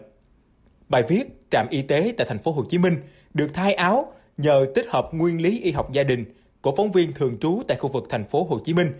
Bài 0.89 1.03
viết 1.07 1.23
Trạm 1.49 1.67
y 1.69 1.81
tế 1.81 2.13
tại 2.17 2.27
thành 2.29 2.39
phố 2.39 2.51
Hồ 2.51 2.63
Chí 2.69 2.77
Minh 2.77 2.97
được 3.33 3.47
thay 3.53 3.73
áo 3.73 4.13
nhờ 4.37 4.65
tích 4.75 4.85
hợp 4.89 5.09
nguyên 5.11 5.41
lý 5.41 5.59
y 5.59 5.71
học 5.71 5.91
gia 5.91 6.03
đình 6.03 6.25
của 6.61 6.73
phóng 6.77 6.91
viên 6.91 7.13
thường 7.13 7.37
trú 7.41 7.61
tại 7.67 7.77
khu 7.77 7.89
vực 7.89 8.03
thành 8.09 8.25
phố 8.25 8.47
Hồ 8.49 8.59
Chí 8.65 8.73
Minh 8.73 8.91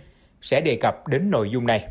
sẽ 0.42 0.62
đề 0.62 0.78
cập 0.82 1.08
đến 1.08 1.30
nội 1.30 1.50
dung 1.50 1.68
này. 1.68 1.90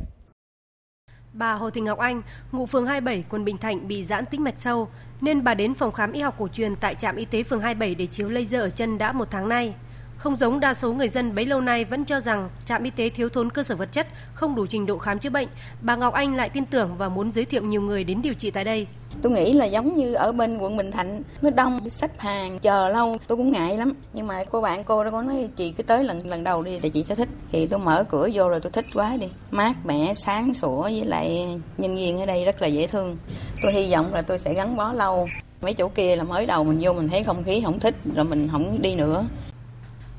Bà 1.32 1.52
Hồ 1.52 1.70
Thị 1.70 1.80
Ngọc 1.80 1.98
Anh, 1.98 2.22
ngụ 2.52 2.66
phường 2.66 2.86
27, 2.86 3.24
quận 3.30 3.44
Bình 3.44 3.58
Thạnh 3.58 3.88
bị 3.88 4.04
giãn 4.04 4.24
tĩnh 4.26 4.44
mạch 4.44 4.58
sâu, 4.58 4.88
nên 5.20 5.44
bà 5.44 5.54
đến 5.54 5.74
phòng 5.74 5.92
khám 5.92 6.12
y 6.12 6.20
học 6.20 6.34
cổ 6.38 6.48
truyền 6.48 6.76
tại 6.76 6.94
trạm 6.94 7.16
y 7.16 7.24
tế 7.24 7.42
phường 7.42 7.60
27 7.60 7.94
để 7.94 8.06
chiếu 8.06 8.28
laser 8.28 8.60
ở 8.60 8.70
chân 8.70 8.98
đã 8.98 9.12
một 9.12 9.28
tháng 9.30 9.48
nay. 9.48 9.74
Không 10.22 10.36
giống 10.36 10.60
đa 10.60 10.74
số 10.74 10.92
người 10.92 11.08
dân 11.08 11.34
bấy 11.34 11.46
lâu 11.46 11.60
nay 11.60 11.84
vẫn 11.84 12.04
cho 12.04 12.20
rằng 12.20 12.48
trạm 12.64 12.82
y 12.82 12.90
tế 12.90 13.08
thiếu 13.08 13.28
thốn 13.28 13.50
cơ 13.50 13.62
sở 13.62 13.76
vật 13.76 13.92
chất, 13.92 14.06
không 14.34 14.54
đủ 14.54 14.66
trình 14.66 14.86
độ 14.86 14.98
khám 14.98 15.18
chữa 15.18 15.30
bệnh, 15.30 15.48
bà 15.80 15.96
Ngọc 15.96 16.14
Anh 16.14 16.36
lại 16.36 16.48
tin 16.48 16.64
tưởng 16.64 16.90
và 16.98 17.08
muốn 17.08 17.32
giới 17.32 17.44
thiệu 17.44 17.62
nhiều 17.62 17.80
người 17.82 18.04
đến 18.04 18.22
điều 18.22 18.34
trị 18.34 18.50
tại 18.50 18.64
đây. 18.64 18.86
Tôi 19.22 19.32
nghĩ 19.32 19.52
là 19.52 19.64
giống 19.64 19.96
như 19.96 20.14
ở 20.14 20.32
bên 20.32 20.58
quận 20.58 20.76
Bình 20.76 20.90
Thạnh, 20.90 21.22
nó 21.42 21.50
đông, 21.50 21.88
xếp 21.88 22.10
hàng, 22.18 22.58
chờ 22.58 22.88
lâu, 22.88 23.16
tôi 23.26 23.36
cũng 23.36 23.52
ngại 23.52 23.76
lắm. 23.76 23.92
Nhưng 24.12 24.26
mà 24.26 24.44
cô 24.44 24.60
bạn 24.60 24.84
cô 24.84 25.04
đó 25.04 25.10
có 25.10 25.22
nói 25.22 25.48
chị 25.56 25.70
cứ 25.70 25.82
tới 25.82 26.04
lần 26.04 26.26
lần 26.26 26.44
đầu 26.44 26.62
đi 26.62 26.78
để 26.78 26.88
chị 26.88 27.04
sẽ 27.04 27.14
thích. 27.14 27.28
Thì 27.52 27.66
tôi 27.66 27.78
mở 27.78 28.04
cửa 28.04 28.28
vô 28.34 28.48
rồi 28.48 28.60
tôi 28.60 28.72
thích 28.72 28.86
quá 28.94 29.16
đi. 29.16 29.28
Mát 29.50 29.86
mẻ, 29.86 30.14
sáng 30.14 30.54
sủa 30.54 30.82
với 30.82 31.04
lại 31.04 31.58
nhân 31.78 31.96
viên 31.96 32.20
ở 32.20 32.26
đây 32.26 32.44
rất 32.44 32.62
là 32.62 32.68
dễ 32.68 32.86
thương. 32.86 33.16
Tôi 33.62 33.72
hy 33.72 33.92
vọng 33.92 34.14
là 34.14 34.22
tôi 34.22 34.38
sẽ 34.38 34.54
gắn 34.54 34.76
bó 34.76 34.92
lâu. 34.92 35.28
Mấy 35.62 35.74
chỗ 35.74 35.88
kia 35.88 36.16
là 36.16 36.24
mới 36.24 36.46
đầu 36.46 36.64
mình 36.64 36.78
vô 36.82 36.92
mình 36.92 37.08
thấy 37.08 37.24
không 37.24 37.44
khí 37.44 37.62
không 37.64 37.80
thích 37.80 37.94
rồi 38.14 38.24
mình 38.24 38.48
không 38.52 38.82
đi 38.82 38.94
nữa. 38.94 39.24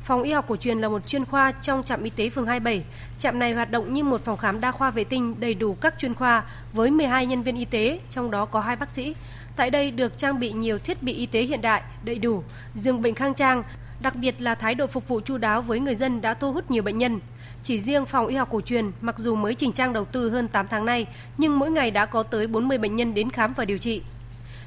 Phòng 0.03 0.23
y 0.23 0.31
học 0.31 0.45
cổ 0.47 0.55
truyền 0.55 0.81
là 0.81 0.89
một 0.89 1.07
chuyên 1.07 1.25
khoa 1.25 1.51
trong 1.51 1.83
trạm 1.83 2.03
y 2.03 2.09
tế 2.09 2.29
phường 2.29 2.45
27. 2.47 2.83
Trạm 3.19 3.39
này 3.39 3.53
hoạt 3.53 3.71
động 3.71 3.93
như 3.93 4.03
một 4.03 4.25
phòng 4.25 4.37
khám 4.37 4.61
đa 4.61 4.71
khoa 4.71 4.91
vệ 4.91 5.03
tinh 5.03 5.35
đầy 5.39 5.53
đủ 5.53 5.73
các 5.73 5.95
chuyên 5.97 6.13
khoa 6.13 6.43
với 6.73 6.91
12 6.91 7.25
nhân 7.25 7.43
viên 7.43 7.55
y 7.55 7.65
tế, 7.65 7.99
trong 8.09 8.31
đó 8.31 8.45
có 8.45 8.59
hai 8.59 8.75
bác 8.75 8.89
sĩ. 8.89 9.15
Tại 9.55 9.69
đây 9.69 9.91
được 9.91 10.17
trang 10.17 10.39
bị 10.39 10.51
nhiều 10.51 10.79
thiết 10.79 11.03
bị 11.03 11.13
y 11.13 11.25
tế 11.25 11.41
hiện 11.41 11.61
đại, 11.61 11.81
đầy 12.03 12.19
đủ, 12.19 12.43
giường 12.75 13.01
bệnh 13.01 13.15
khang 13.15 13.33
trang, 13.33 13.63
đặc 13.99 14.15
biệt 14.15 14.41
là 14.41 14.55
thái 14.55 14.75
độ 14.75 14.87
phục 14.87 15.07
vụ 15.07 15.19
chu 15.19 15.37
đáo 15.37 15.61
với 15.61 15.79
người 15.79 15.95
dân 15.95 16.21
đã 16.21 16.33
thu 16.33 16.53
hút 16.53 16.71
nhiều 16.71 16.83
bệnh 16.83 16.97
nhân. 16.97 17.19
Chỉ 17.63 17.79
riêng 17.79 18.05
phòng 18.05 18.27
y 18.27 18.35
học 18.35 18.47
cổ 18.51 18.61
truyền, 18.61 18.91
mặc 19.01 19.19
dù 19.19 19.35
mới 19.35 19.55
chỉnh 19.55 19.71
trang 19.71 19.93
đầu 19.93 20.05
tư 20.05 20.29
hơn 20.29 20.47
8 20.47 20.67
tháng 20.67 20.85
nay, 20.85 21.05
nhưng 21.37 21.59
mỗi 21.59 21.71
ngày 21.71 21.91
đã 21.91 22.05
có 22.05 22.23
tới 22.23 22.47
40 22.47 22.77
bệnh 22.77 22.95
nhân 22.95 23.13
đến 23.13 23.29
khám 23.29 23.53
và 23.53 23.65
điều 23.65 23.77
trị. 23.77 24.01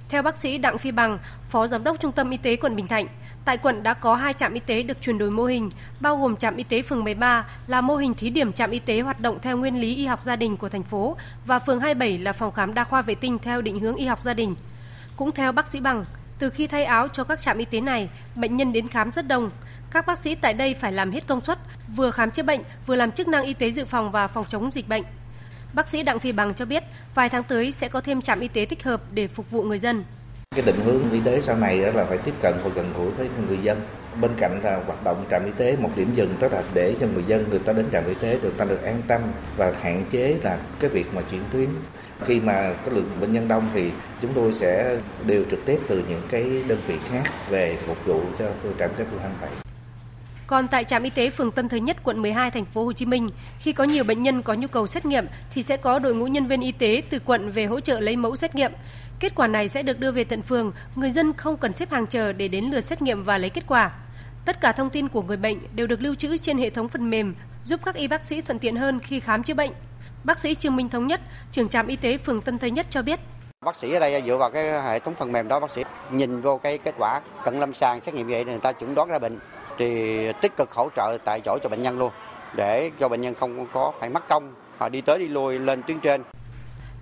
Theo 0.09 0.23
bác 0.23 0.37
sĩ 0.37 0.59
Đặng 0.59 0.79
Phi 0.79 0.91
Bằng, 0.91 1.19
Phó 1.49 1.67
Giám 1.67 1.85
đốc 1.85 2.01
Trung 2.01 2.13
tâm 2.13 2.31
Y 2.31 2.37
tế 2.37 2.57
quận 2.57 2.77
Bình 2.77 2.87
Thạnh, 2.87 3.07
tại 3.47 3.57
quận 3.57 3.83
đã 3.83 3.95
có 3.95 4.15
hai 4.15 4.33
trạm 4.33 4.55
y 4.55 4.61
tế 4.61 4.83
được 4.83 5.01
chuyển 5.01 5.19
đổi 5.19 5.31
mô 5.31 5.45
hình, 5.45 5.71
bao 6.01 6.17
gồm 6.17 6.37
trạm 6.37 6.57
y 6.57 6.63
tế 6.65 6.83
phường 6.83 7.05
13 7.05 7.47
là 7.67 7.81
mô 7.81 7.97
hình 7.97 8.15
thí 8.15 8.31
điểm 8.31 8.53
trạm 8.53 8.71
y 8.71 8.79
tế 8.79 9.01
hoạt 9.01 9.21
động 9.21 9.39
theo 9.43 9.57
nguyên 9.57 9.81
lý 9.81 9.97
y 9.97 10.07
học 10.07 10.23
gia 10.23 10.37
đình 10.37 10.57
của 10.57 10.69
thành 10.69 10.83
phố 10.83 11.17
và 11.47 11.59
phường 11.59 11.81
27 11.81 12.19
là 12.19 12.33
phòng 12.33 12.53
khám 12.53 12.75
đa 12.75 12.85
khoa 12.85 13.03
vệ 13.03 13.15
tinh 13.15 13.39
theo 13.39 13.63
định 13.63 13.81
hướng 13.81 13.97
y 13.97 14.07
học 14.07 14.23
gia 14.23 14.35
đình. 14.35 14.55
Cũng 15.17 15.33
theo 15.33 15.53
bác 15.53 15.71
sĩ 15.71 15.81
Bằng, 15.81 16.05
từ 16.39 16.51
khi 16.51 16.67
thay 16.67 16.85
áo 16.85 17.09
cho 17.09 17.25
các 17.25 17.41
trạm 17.41 17.59
y 17.59 17.65
tế 17.65 17.81
này, 17.81 18.09
bệnh 18.35 18.57
nhân 18.57 18.73
đến 18.73 18.89
khám 18.89 19.13
rất 19.13 19.29
đông. 19.29 19.51
Các 19.91 20.07
bác 20.07 20.19
sĩ 20.19 20.35
tại 20.35 20.55
đây 20.55 20.75
phải 20.75 20.93
làm 20.93 21.11
hết 21.11 21.27
công 21.27 21.41
suất, 21.41 21.59
vừa 21.97 22.11
khám 22.11 22.31
chữa 22.31 22.43
bệnh, 22.43 22.61
vừa 22.87 22.97
làm 22.97 23.13
chức 23.13 23.29
năng 23.29 23.45
y 23.45 23.55
tế 23.55 23.71
dự 23.71 23.85
phòng 23.85 24.11
và 24.11 24.29
phòng 24.29 24.45
chống 24.49 24.71
dịch 24.73 24.89
bệnh. 24.89 25.05
Bác 25.73 25.89
sĩ 25.89 26.03
Đặng 26.03 26.19
Phi 26.19 26.33
Bằng 26.33 26.55
cho 26.55 26.65
biết, 26.65 26.85
vài 27.15 27.29
tháng 27.29 27.43
tới 27.43 27.73
sẽ 27.73 27.89
có 27.89 28.01
thêm 28.01 28.21
trạm 28.21 28.41
y 28.41 28.49
tế 28.49 28.65
tích 28.65 28.85
hợp 28.85 29.01
để 29.13 29.29
phục 29.29 29.51
vụ 29.51 29.63
người 29.63 29.79
dân. 29.79 30.05
Cái 30.57 30.67
định 30.67 30.81
hướng 30.85 31.11
y 31.13 31.21
tế 31.21 31.41
sau 31.41 31.57
này 31.57 31.77
là 31.77 32.05
phải 32.05 32.19
tiếp 32.19 32.35
cận 32.43 32.55
và 32.65 32.71
gần 32.75 32.93
gũi 32.99 33.11
với 33.11 33.29
người 33.49 33.59
dân. 33.63 33.81
Bên 34.21 34.31
cạnh 34.37 34.61
là 34.63 34.81
hoạt 34.87 35.05
động 35.05 35.25
trạm 35.31 35.45
y 35.45 35.51
tế 35.57 35.77
một 35.77 35.91
điểm 35.97 36.15
dừng 36.15 36.35
tức 36.41 36.53
là 36.53 36.63
để 36.75 36.95
cho 37.01 37.07
người 37.07 37.25
dân 37.27 37.45
người 37.51 37.59
ta 37.59 37.73
đến 37.73 37.87
trạm 37.93 38.07
y 38.09 38.15
tế 38.15 38.39
được 38.43 38.53
ta 38.59 38.65
được 38.65 38.83
an 38.83 39.03
tâm 39.09 39.21
và 39.57 39.73
hạn 39.83 40.05
chế 40.11 40.37
là 40.43 40.59
cái 40.81 40.91
việc 40.91 41.15
mà 41.15 41.23
chuyển 41.31 41.41
tuyến 41.53 41.69
khi 42.25 42.41
mà 42.41 42.73
cái 42.85 42.95
lượng 42.95 43.11
bệnh 43.21 43.33
nhân 43.33 43.49
đông 43.49 43.69
thì 43.75 43.91
chúng 44.23 44.33
tôi 44.35 44.55
sẽ 44.55 44.97
điều 45.27 45.45
trực 45.51 45.65
tiếp 45.67 45.79
từ 45.87 46.03
những 46.09 46.23
cái 46.29 46.63
đơn 46.69 46.79
vị 46.87 46.95
khác 47.09 47.23
về 47.51 47.77
phục 47.87 48.07
vụ 48.07 48.21
cho 48.39 48.47
trạm 48.79 48.91
y 48.91 48.97
tế 48.97 49.05
phường 49.11 49.21
27. 49.21 49.51
Còn 50.47 50.69
tại 50.69 50.85
trạm 50.85 51.03
y 51.03 51.11
tế 51.11 51.31
phường 51.31 51.51
Tân 51.51 51.69
Thới 51.69 51.81
Nhất, 51.81 51.97
quận 52.03 52.23
12, 52.23 52.51
thành 52.51 52.65
phố 52.65 52.85
Hồ 52.85 52.93
Chí 52.93 53.07
Minh, 53.07 53.29
khi 53.59 53.73
có 53.73 53.85
nhiều 53.85 54.05
bệnh 54.05 54.23
nhân 54.23 54.43
có 54.43 54.55
nhu 54.55 54.69
cầu 54.69 54.87
xét 54.87 55.07
nghiệm 55.07 55.27
thì 55.55 55.63
sẽ 55.63 55.77
có 55.77 55.99
đội 55.99 56.15
ngũ 56.15 56.27
nhân 56.27 56.47
viên 56.47 56.61
y 56.61 56.73
tế 56.73 57.03
từ 57.11 57.19
quận 57.25 57.53
về 57.53 57.65
hỗ 57.65 57.81
trợ 57.81 58.01
lấy 58.01 58.17
mẫu 58.17 58.37
xét 58.37 58.55
nghiệm. 58.55 58.73
Kết 59.21 59.35
quả 59.35 59.47
này 59.47 59.69
sẽ 59.69 59.83
được 59.83 60.01
đưa 60.01 60.13
về 60.13 60.25
tận 60.25 60.43
phường, 60.43 60.73
người 60.97 61.11
dân 61.11 61.33
không 61.33 61.57
cần 61.57 61.73
xếp 61.73 61.91
hàng 61.91 62.07
chờ 62.07 62.33
để 62.33 62.49
đến 62.49 62.65
lượt 62.65 62.81
xét 62.81 63.03
nghiệm 63.03 63.25
và 63.25 63.39
lấy 63.39 63.51
kết 63.51 63.65
quả. 63.67 63.91
Tất 64.45 64.61
cả 64.61 64.73
thông 64.73 64.91
tin 64.91 65.09
của 65.09 65.23
người 65.23 65.37
bệnh 65.37 65.59
đều 65.75 65.87
được 65.87 66.03
lưu 66.03 66.15
trữ 66.15 66.37
trên 66.37 66.59
hệ 66.59 66.71
thống 66.71 66.89
phần 66.89 67.11
mềm, 67.11 67.35
giúp 67.65 67.81
các 67.85 67.95
y 67.95 68.09
bác 68.09 68.25
sĩ 68.25 68.41
thuận 68.41 68.59
tiện 68.59 68.77
hơn 68.77 69.01
khi 69.01 69.21
khám 69.21 69.43
chữa 69.43 69.55
bệnh. 69.55 69.73
Bác 70.25 70.39
sĩ 70.39 70.55
Trương 70.55 70.77
Minh 70.77 70.89
Thống 70.89 71.07
Nhất, 71.07 71.21
trưởng 71.53 71.69
trạm 71.69 71.87
y 71.87 71.97
tế 71.97 72.19
phường 72.19 72.43
Tân 72.43 72.59
Thới 72.59 72.71
Nhất 72.71 72.87
cho 72.91 73.03
biết. 73.03 73.21
Bác 73.65 73.77
sĩ 73.77 73.93
ở 73.93 74.01
đây 74.01 74.23
dựa 74.27 74.37
vào 74.37 74.51
cái 74.51 74.83
hệ 74.83 74.99
thống 74.99 75.15
phần 75.19 75.33
mềm 75.33 75.49
đó 75.49 75.61
bác 75.61 75.71
sĩ 75.71 75.83
nhìn 76.11 76.41
vô 76.41 76.59
cái 76.59 76.79
kết 76.79 76.95
quả 76.99 77.21
cận 77.45 77.61
lâm 77.61 77.75
sàng 77.75 78.01
xét 78.01 78.15
nghiệm 78.15 78.29
vậy 78.29 78.45
người 78.45 78.59
ta 78.59 78.73
chuẩn 78.73 78.95
đoán 78.95 79.09
ra 79.09 79.19
bệnh 79.19 79.39
thì 79.79 80.19
tích 80.43 80.57
cực 80.57 80.73
hỗ 80.73 80.89
trợ 80.97 81.19
tại 81.25 81.41
chỗ 81.45 81.59
cho 81.63 81.69
bệnh 81.69 81.83
nhân 81.83 81.99
luôn 81.99 82.13
để 82.55 82.91
cho 83.01 83.09
bệnh 83.09 83.21
nhân 83.21 83.35
không 83.35 83.67
có 83.73 83.93
phải 84.01 84.11
mất 84.11 84.29
công 84.29 84.55
họ 84.79 84.89
đi 84.89 85.01
tới 85.01 85.19
đi 85.19 85.29
lui 85.29 85.59
lên 85.59 85.83
tuyến 85.83 86.01
trên. 86.01 86.23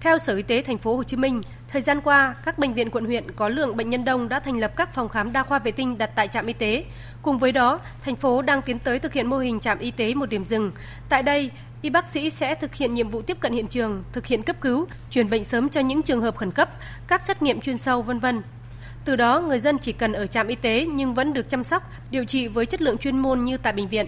Theo 0.04 0.18
Sở 0.18 0.36
Y 0.36 0.42
tế 0.42 0.62
thành 0.62 0.78
phố 0.78 0.96
Hồ 0.96 1.04
Chí 1.04 1.16
Minh, 1.16 1.40
thời 1.68 1.82
gian 1.82 2.00
qua, 2.00 2.34
các 2.44 2.58
bệnh 2.58 2.74
viện 2.74 2.90
quận 2.90 3.04
huyện 3.04 3.30
có 3.36 3.48
lượng 3.48 3.76
bệnh 3.76 3.90
nhân 3.90 4.04
đông 4.04 4.28
đã 4.28 4.40
thành 4.40 4.58
lập 4.58 4.72
các 4.76 4.94
phòng 4.94 5.08
khám 5.08 5.32
đa 5.32 5.42
khoa 5.42 5.58
vệ 5.58 5.70
tinh 5.70 5.98
đặt 5.98 6.10
tại 6.14 6.28
trạm 6.28 6.46
y 6.46 6.52
tế. 6.52 6.84
Cùng 7.22 7.38
với 7.38 7.52
đó, 7.52 7.80
thành 8.04 8.16
phố 8.16 8.42
đang 8.42 8.62
tiến 8.62 8.78
tới 8.78 8.98
thực 8.98 9.12
hiện 9.12 9.26
mô 9.26 9.38
hình 9.38 9.60
trạm 9.60 9.78
y 9.78 9.90
tế 9.90 10.14
một 10.14 10.28
điểm 10.28 10.44
dừng. 10.44 10.72
Tại 11.08 11.22
đây, 11.22 11.50
y 11.82 11.90
bác 11.90 12.08
sĩ 12.08 12.30
sẽ 12.30 12.54
thực 12.54 12.74
hiện 12.74 12.94
nhiệm 12.94 13.08
vụ 13.08 13.22
tiếp 13.22 13.36
cận 13.40 13.52
hiện 13.52 13.66
trường, 13.66 14.02
thực 14.12 14.26
hiện 14.26 14.42
cấp 14.42 14.56
cứu, 14.60 14.86
chuyển 15.10 15.30
bệnh 15.30 15.44
sớm 15.44 15.68
cho 15.68 15.80
những 15.80 16.02
trường 16.02 16.20
hợp 16.20 16.36
khẩn 16.36 16.50
cấp, 16.50 16.70
các 17.06 17.24
xét 17.24 17.42
nghiệm 17.42 17.60
chuyên 17.60 17.78
sâu 17.78 18.02
vân 18.02 18.18
vân. 18.18 18.42
Từ 19.04 19.16
đó, 19.16 19.40
người 19.40 19.58
dân 19.58 19.78
chỉ 19.78 19.92
cần 19.92 20.12
ở 20.12 20.26
trạm 20.26 20.48
y 20.48 20.54
tế 20.54 20.86
nhưng 20.94 21.14
vẫn 21.14 21.32
được 21.32 21.50
chăm 21.50 21.64
sóc, 21.64 21.90
điều 22.10 22.24
trị 22.24 22.48
với 22.48 22.66
chất 22.66 22.82
lượng 22.82 22.98
chuyên 22.98 23.18
môn 23.18 23.44
như 23.44 23.56
tại 23.56 23.72
bệnh 23.72 23.88
viện. 23.88 24.06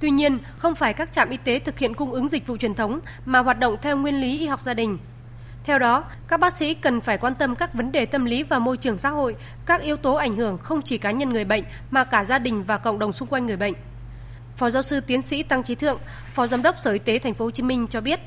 Tuy 0.00 0.10
nhiên, 0.10 0.38
không 0.58 0.74
phải 0.74 0.92
các 0.92 1.12
trạm 1.12 1.30
y 1.30 1.36
tế 1.36 1.58
thực 1.58 1.78
hiện 1.78 1.94
cung 1.94 2.12
ứng 2.12 2.28
dịch 2.28 2.46
vụ 2.46 2.56
truyền 2.56 2.74
thống 2.74 3.00
mà 3.24 3.38
hoạt 3.38 3.58
động 3.58 3.76
theo 3.82 3.96
nguyên 3.96 4.20
lý 4.20 4.38
y 4.38 4.46
học 4.46 4.62
gia 4.62 4.74
đình. 4.74 4.98
Theo 5.64 5.78
đó, 5.78 6.04
các 6.28 6.40
bác 6.40 6.52
sĩ 6.52 6.74
cần 6.74 7.00
phải 7.00 7.18
quan 7.18 7.34
tâm 7.34 7.54
các 7.54 7.74
vấn 7.74 7.92
đề 7.92 8.06
tâm 8.06 8.24
lý 8.24 8.42
và 8.42 8.58
môi 8.58 8.76
trường 8.76 8.98
xã 8.98 9.10
hội, 9.10 9.36
các 9.66 9.80
yếu 9.80 9.96
tố 9.96 10.14
ảnh 10.14 10.36
hưởng 10.36 10.58
không 10.58 10.82
chỉ 10.82 10.98
cá 10.98 11.10
nhân 11.10 11.32
người 11.32 11.44
bệnh 11.44 11.64
mà 11.90 12.04
cả 12.04 12.24
gia 12.24 12.38
đình 12.38 12.64
và 12.64 12.78
cộng 12.78 12.98
đồng 12.98 13.12
xung 13.12 13.28
quanh 13.28 13.46
người 13.46 13.56
bệnh. 13.56 13.74
Phó 14.56 14.70
giáo 14.70 14.82
sư 14.82 15.00
tiến 15.00 15.22
sĩ 15.22 15.42
Tăng 15.42 15.62
Trí 15.62 15.74
Thượng, 15.74 15.98
Phó 16.34 16.46
Giám 16.46 16.62
đốc 16.62 16.78
Sở 16.78 16.92
Y 16.92 16.98
tế 16.98 17.18
Thành 17.18 17.34
phố 17.34 17.44
Hồ 17.44 17.50
Chí 17.50 17.62
Minh 17.62 17.86
cho 17.90 18.00
biết, 18.00 18.20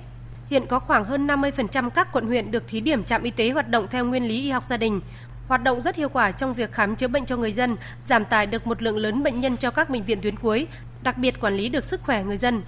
hiện 0.50 0.68
có 0.68 0.80
khoảng 0.80 1.04
hơn 1.04 1.28
50% 1.28 1.90
các 1.90 2.12
quận 2.12 2.26
huyện 2.26 2.52
được 2.52 2.68
thí 2.68 2.82
điểm 2.82 3.04
trạm 3.04 3.24
y 3.24 3.32
tế 3.32 3.50
hoạt 3.50 3.70
động 3.70 3.88
theo 3.92 4.06
nguyên 4.06 4.28
lý 4.28 4.42
y 4.42 4.50
học 4.50 4.64
gia 4.68 4.78
đình, 4.78 5.02
hoạt 5.48 5.64
động 5.64 5.82
rất 5.82 5.96
hiệu 5.96 6.10
quả 6.10 6.32
trong 6.32 6.54
việc 6.54 6.72
khám 6.72 6.96
chữa 6.96 7.08
bệnh 7.08 7.26
cho 7.26 7.38
người 7.38 7.54
dân, 7.54 7.76
giảm 8.06 8.26
tải 8.26 8.46
được 8.46 8.68
một 8.68 8.82
lượng 8.82 8.98
lớn 8.98 9.24
bệnh 9.24 9.40
nhân 9.40 9.58
cho 9.58 9.72
các 9.72 9.90
bệnh 9.90 10.04
viện 10.04 10.22
tuyến 10.22 10.36
cuối, 10.36 10.68
đặc 11.02 11.18
biệt 11.18 11.40
quản 11.40 11.54
lý 11.54 11.70
được 11.70 11.84
sức 11.84 12.02
khỏe 12.04 12.24
người 12.24 12.38
dân. 12.38 12.62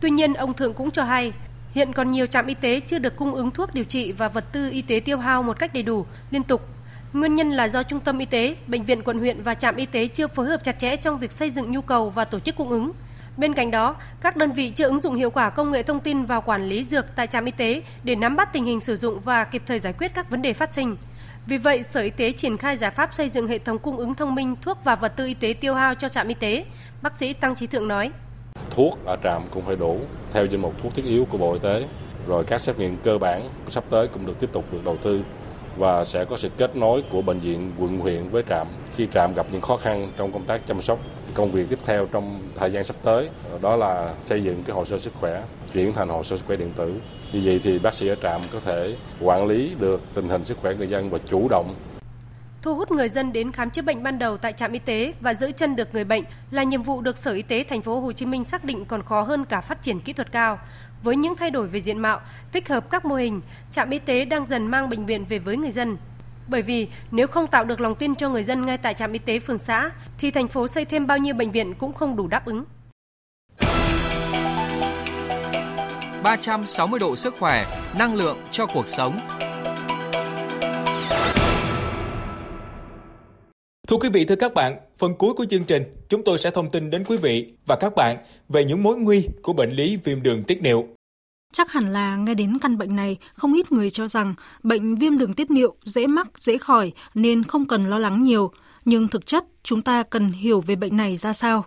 Tuy 0.00 0.10
nhiên, 0.10 0.34
ông 0.34 0.54
Thượng 0.54 0.74
cũng 0.74 0.90
cho 0.90 1.04
hay, 1.04 1.32
hiện 1.78 1.92
còn 1.92 2.10
nhiều 2.10 2.26
trạm 2.26 2.46
y 2.46 2.54
tế 2.54 2.80
chưa 2.80 2.98
được 2.98 3.16
cung 3.16 3.34
ứng 3.34 3.50
thuốc 3.50 3.74
điều 3.74 3.84
trị 3.84 4.12
và 4.12 4.28
vật 4.28 4.44
tư 4.52 4.70
y 4.70 4.82
tế 4.82 5.00
tiêu 5.00 5.18
hao 5.18 5.42
một 5.42 5.58
cách 5.58 5.74
đầy 5.74 5.82
đủ, 5.82 6.06
liên 6.30 6.42
tục. 6.42 6.68
Nguyên 7.12 7.34
nhân 7.34 7.50
là 7.50 7.68
do 7.68 7.82
trung 7.82 8.00
tâm 8.00 8.18
y 8.18 8.24
tế, 8.24 8.56
bệnh 8.66 8.84
viện 8.84 9.02
quận 9.02 9.18
huyện 9.18 9.42
và 9.42 9.54
trạm 9.54 9.76
y 9.76 9.86
tế 9.86 10.06
chưa 10.06 10.26
phối 10.26 10.46
hợp 10.46 10.64
chặt 10.64 10.78
chẽ 10.78 10.96
trong 10.96 11.18
việc 11.18 11.32
xây 11.32 11.50
dựng 11.50 11.72
nhu 11.72 11.80
cầu 11.80 12.10
và 12.10 12.24
tổ 12.24 12.38
chức 12.40 12.56
cung 12.56 12.68
ứng. 12.68 12.92
Bên 13.36 13.54
cạnh 13.54 13.70
đó, 13.70 13.96
các 14.20 14.36
đơn 14.36 14.52
vị 14.52 14.70
chưa 14.70 14.84
ứng 14.88 15.00
dụng 15.00 15.14
hiệu 15.14 15.30
quả 15.30 15.50
công 15.50 15.70
nghệ 15.70 15.82
thông 15.82 16.00
tin 16.00 16.24
vào 16.24 16.40
quản 16.40 16.68
lý 16.68 16.84
dược 16.84 17.16
tại 17.16 17.26
trạm 17.26 17.44
y 17.44 17.50
tế 17.50 17.82
để 18.04 18.14
nắm 18.14 18.36
bắt 18.36 18.52
tình 18.52 18.64
hình 18.64 18.80
sử 18.80 18.96
dụng 18.96 19.20
và 19.20 19.44
kịp 19.44 19.62
thời 19.66 19.80
giải 19.80 19.92
quyết 19.92 20.14
các 20.14 20.30
vấn 20.30 20.42
đề 20.42 20.52
phát 20.52 20.74
sinh. 20.74 20.96
Vì 21.46 21.58
vậy, 21.58 21.82
Sở 21.82 22.00
Y 22.00 22.10
tế 22.10 22.32
triển 22.32 22.56
khai 22.56 22.76
giải 22.76 22.90
pháp 22.90 23.14
xây 23.14 23.28
dựng 23.28 23.46
hệ 23.46 23.58
thống 23.58 23.78
cung 23.78 23.96
ứng 23.96 24.14
thông 24.14 24.34
minh 24.34 24.56
thuốc 24.62 24.78
và 24.84 24.96
vật 24.96 25.16
tư 25.16 25.26
y 25.26 25.34
tế 25.34 25.52
tiêu 25.52 25.74
hao 25.74 25.94
cho 25.94 26.08
trạm 26.08 26.28
y 26.28 26.34
tế. 26.34 26.64
Bác 27.02 27.16
sĩ 27.16 27.32
Tăng 27.32 27.54
Trí 27.54 27.66
Thượng 27.66 27.88
nói. 27.88 28.10
Thuốc 28.78 28.98
ở 29.04 29.16
trạm 29.22 29.42
cũng 29.50 29.62
phải 29.62 29.76
đủ, 29.76 29.98
theo 30.32 30.44
danh 30.44 30.62
mục 30.62 30.74
thuốc 30.82 30.94
thiết 30.94 31.04
yếu 31.04 31.24
của 31.24 31.38
Bộ 31.38 31.52
Y 31.52 31.58
tế. 31.58 31.84
Rồi 32.26 32.44
các 32.44 32.60
xét 32.60 32.78
nghiệm 32.78 32.96
cơ 32.96 33.18
bản 33.18 33.48
sắp 33.70 33.84
tới 33.90 34.08
cũng 34.08 34.26
được 34.26 34.40
tiếp 34.40 34.50
tục 34.52 34.64
được 34.72 34.84
đầu 34.84 34.96
tư 34.96 35.20
và 35.76 36.04
sẽ 36.04 36.24
có 36.24 36.36
sự 36.36 36.48
kết 36.56 36.76
nối 36.76 37.02
của 37.10 37.22
bệnh 37.22 37.40
viện, 37.40 37.72
quận, 37.78 37.98
huyện 37.98 38.28
với 38.28 38.42
trạm 38.48 38.66
khi 38.96 39.06
trạm 39.14 39.34
gặp 39.34 39.46
những 39.52 39.60
khó 39.60 39.76
khăn 39.76 40.12
trong 40.16 40.32
công 40.32 40.44
tác 40.44 40.66
chăm 40.66 40.80
sóc 40.80 40.98
công 41.34 41.50
việc 41.50 41.66
tiếp 41.68 41.78
theo 41.84 42.06
trong 42.06 42.40
thời 42.54 42.72
gian 42.72 42.84
sắp 42.84 42.96
tới, 43.02 43.28
đó 43.60 43.76
là 43.76 44.14
xây 44.26 44.42
dựng 44.42 44.62
cái 44.62 44.76
hồ 44.76 44.84
sơ 44.84 44.98
sức 44.98 45.12
khỏe, 45.20 45.44
chuyển 45.74 45.92
thành 45.92 46.08
hồ 46.08 46.22
sơ 46.22 46.36
sức 46.36 46.46
khỏe 46.46 46.56
điện 46.56 46.70
tử 46.76 46.94
như 47.32 47.40
vậy 47.44 47.60
thì 47.62 47.78
bác 47.78 47.94
sĩ 47.94 48.08
ở 48.08 48.14
trạm 48.22 48.40
có 48.52 48.60
thể 48.60 48.96
quản 49.20 49.46
lý 49.46 49.74
được 49.78 50.00
tình 50.14 50.28
hình 50.28 50.44
sức 50.44 50.58
khỏe 50.62 50.74
người 50.74 50.88
dân 50.88 51.10
và 51.10 51.18
chủ 51.30 51.46
động 51.50 51.74
thu 52.62 52.74
hút 52.74 52.90
người 52.90 53.08
dân 53.08 53.32
đến 53.32 53.52
khám 53.52 53.70
chữa 53.70 53.82
bệnh 53.82 54.02
ban 54.02 54.18
đầu 54.18 54.36
tại 54.36 54.52
trạm 54.52 54.72
y 54.72 54.78
tế 54.78 55.14
và 55.20 55.34
giữ 55.34 55.52
chân 55.52 55.76
được 55.76 55.94
người 55.94 56.04
bệnh 56.04 56.24
là 56.50 56.62
nhiệm 56.62 56.82
vụ 56.82 57.00
được 57.00 57.18
Sở 57.18 57.32
Y 57.32 57.42
tế 57.42 57.64
thành 57.68 57.82
phố 57.82 58.00
Hồ 58.00 58.12
Chí 58.12 58.26
Minh 58.26 58.44
xác 58.44 58.64
định 58.64 58.84
còn 58.84 59.02
khó 59.02 59.22
hơn 59.22 59.44
cả 59.44 59.60
phát 59.60 59.82
triển 59.82 60.00
kỹ 60.00 60.12
thuật 60.12 60.32
cao. 60.32 60.58
Với 61.02 61.16
những 61.16 61.36
thay 61.36 61.50
đổi 61.50 61.68
về 61.68 61.80
diện 61.80 61.98
mạo, 61.98 62.20
tích 62.52 62.68
hợp 62.68 62.90
các 62.90 63.04
mô 63.04 63.14
hình, 63.14 63.40
trạm 63.70 63.90
y 63.90 63.98
tế 63.98 64.24
đang 64.24 64.46
dần 64.46 64.66
mang 64.66 64.88
bệnh 64.88 65.06
viện 65.06 65.24
về 65.24 65.38
với 65.38 65.56
người 65.56 65.70
dân. 65.70 65.96
Bởi 66.48 66.62
vì 66.62 66.88
nếu 67.10 67.26
không 67.26 67.46
tạo 67.46 67.64
được 67.64 67.80
lòng 67.80 67.94
tin 67.94 68.14
cho 68.14 68.28
người 68.28 68.44
dân 68.44 68.66
ngay 68.66 68.78
tại 68.78 68.94
trạm 68.94 69.12
y 69.12 69.18
tế 69.18 69.40
phường 69.40 69.58
xã 69.58 69.90
thì 70.18 70.30
thành 70.30 70.48
phố 70.48 70.68
xây 70.68 70.84
thêm 70.84 71.06
bao 71.06 71.18
nhiêu 71.18 71.34
bệnh 71.34 71.50
viện 71.50 71.74
cũng 71.74 71.92
không 71.92 72.16
đủ 72.16 72.28
đáp 72.28 72.44
ứng. 72.44 72.64
360 76.22 77.00
độ 77.00 77.16
sức 77.16 77.34
khỏe, 77.38 77.66
năng 77.98 78.14
lượng 78.14 78.38
cho 78.50 78.66
cuộc 78.66 78.88
sống. 78.88 79.20
Thưa 83.88 83.96
quý 83.96 84.08
vị, 84.08 84.24
thưa 84.24 84.36
các 84.36 84.54
bạn, 84.54 84.76
phần 84.98 85.14
cuối 85.14 85.34
của 85.34 85.46
chương 85.50 85.64
trình, 85.64 85.82
chúng 86.08 86.24
tôi 86.24 86.38
sẽ 86.38 86.50
thông 86.50 86.70
tin 86.70 86.90
đến 86.90 87.04
quý 87.04 87.16
vị 87.16 87.52
và 87.66 87.76
các 87.76 87.94
bạn 87.96 88.16
về 88.48 88.64
những 88.64 88.82
mối 88.82 88.96
nguy 88.96 89.28
của 89.42 89.52
bệnh 89.52 89.70
lý 89.70 89.96
viêm 90.04 90.22
đường 90.22 90.42
tiết 90.42 90.62
niệu. 90.62 90.86
Chắc 91.52 91.72
hẳn 91.72 91.92
là 91.92 92.16
nghe 92.16 92.34
đến 92.34 92.58
căn 92.60 92.78
bệnh 92.78 92.96
này, 92.96 93.16
không 93.34 93.54
ít 93.54 93.72
người 93.72 93.90
cho 93.90 94.08
rằng 94.08 94.34
bệnh 94.62 94.94
viêm 94.94 95.18
đường 95.18 95.34
tiết 95.34 95.50
niệu 95.50 95.74
dễ 95.82 96.06
mắc, 96.06 96.28
dễ 96.38 96.58
khỏi 96.58 96.92
nên 97.14 97.42
không 97.42 97.68
cần 97.68 97.82
lo 97.82 97.98
lắng 97.98 98.24
nhiều. 98.24 98.50
Nhưng 98.84 99.08
thực 99.08 99.26
chất, 99.26 99.44
chúng 99.62 99.82
ta 99.82 100.02
cần 100.02 100.30
hiểu 100.30 100.60
về 100.60 100.76
bệnh 100.76 100.96
này 100.96 101.16
ra 101.16 101.32
sao. 101.32 101.64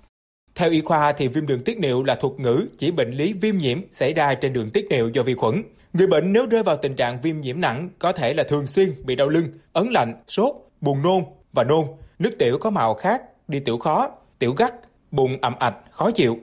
Theo 0.56 0.72
y 0.72 0.82
khoa 0.82 1.14
thì 1.14 1.28
viêm 1.28 1.48
đường 1.48 1.64
tiết 1.64 1.80
niệu 1.80 2.04
là 2.04 2.16
thuật 2.16 2.34
ngữ 2.40 2.66
chỉ 2.78 2.92
bệnh 2.92 3.12
lý 3.12 3.34
viêm 3.34 3.58
nhiễm 3.58 3.80
xảy 3.92 4.14
ra 4.14 4.34
trên 4.34 4.54
đường 4.54 4.70
tiết 4.70 4.88
niệu 4.90 5.10
do 5.10 5.24
vi 5.24 5.34
khuẩn. 5.34 5.64
Người 5.94 6.08
bệnh 6.08 6.34
nếu 6.34 6.46
rơi 6.46 6.64
vào 6.64 6.78
tình 6.78 6.96
trạng 6.96 7.22
viêm 7.22 7.42
nhiễm 7.42 7.62
nặng 7.62 7.90
có 8.00 8.12
thể 8.12 8.34
là 8.34 8.44
thường 8.44 8.68
xuyên 8.68 8.94
bị 9.06 9.16
đau 9.16 9.30
lưng, 9.30 9.46
ấn 9.74 9.88
lạnh, 9.90 10.24
sốt, 10.28 10.56
buồn 10.82 11.02
nôn 11.02 11.24
và 11.54 11.64
nôn, 11.64 11.86
nước 12.22 12.32
tiểu 12.40 12.58
có 12.58 12.70
màu 12.70 12.94
khác, 12.94 13.22
đi 13.48 13.60
tiểu 13.60 13.78
khó, 13.78 14.10
tiểu 14.40 14.54
gắt, 14.54 14.74
bụng 15.12 15.38
ẩm 15.42 15.54
ạch, 15.60 15.76
khó 15.92 16.12
chịu. 16.12 16.38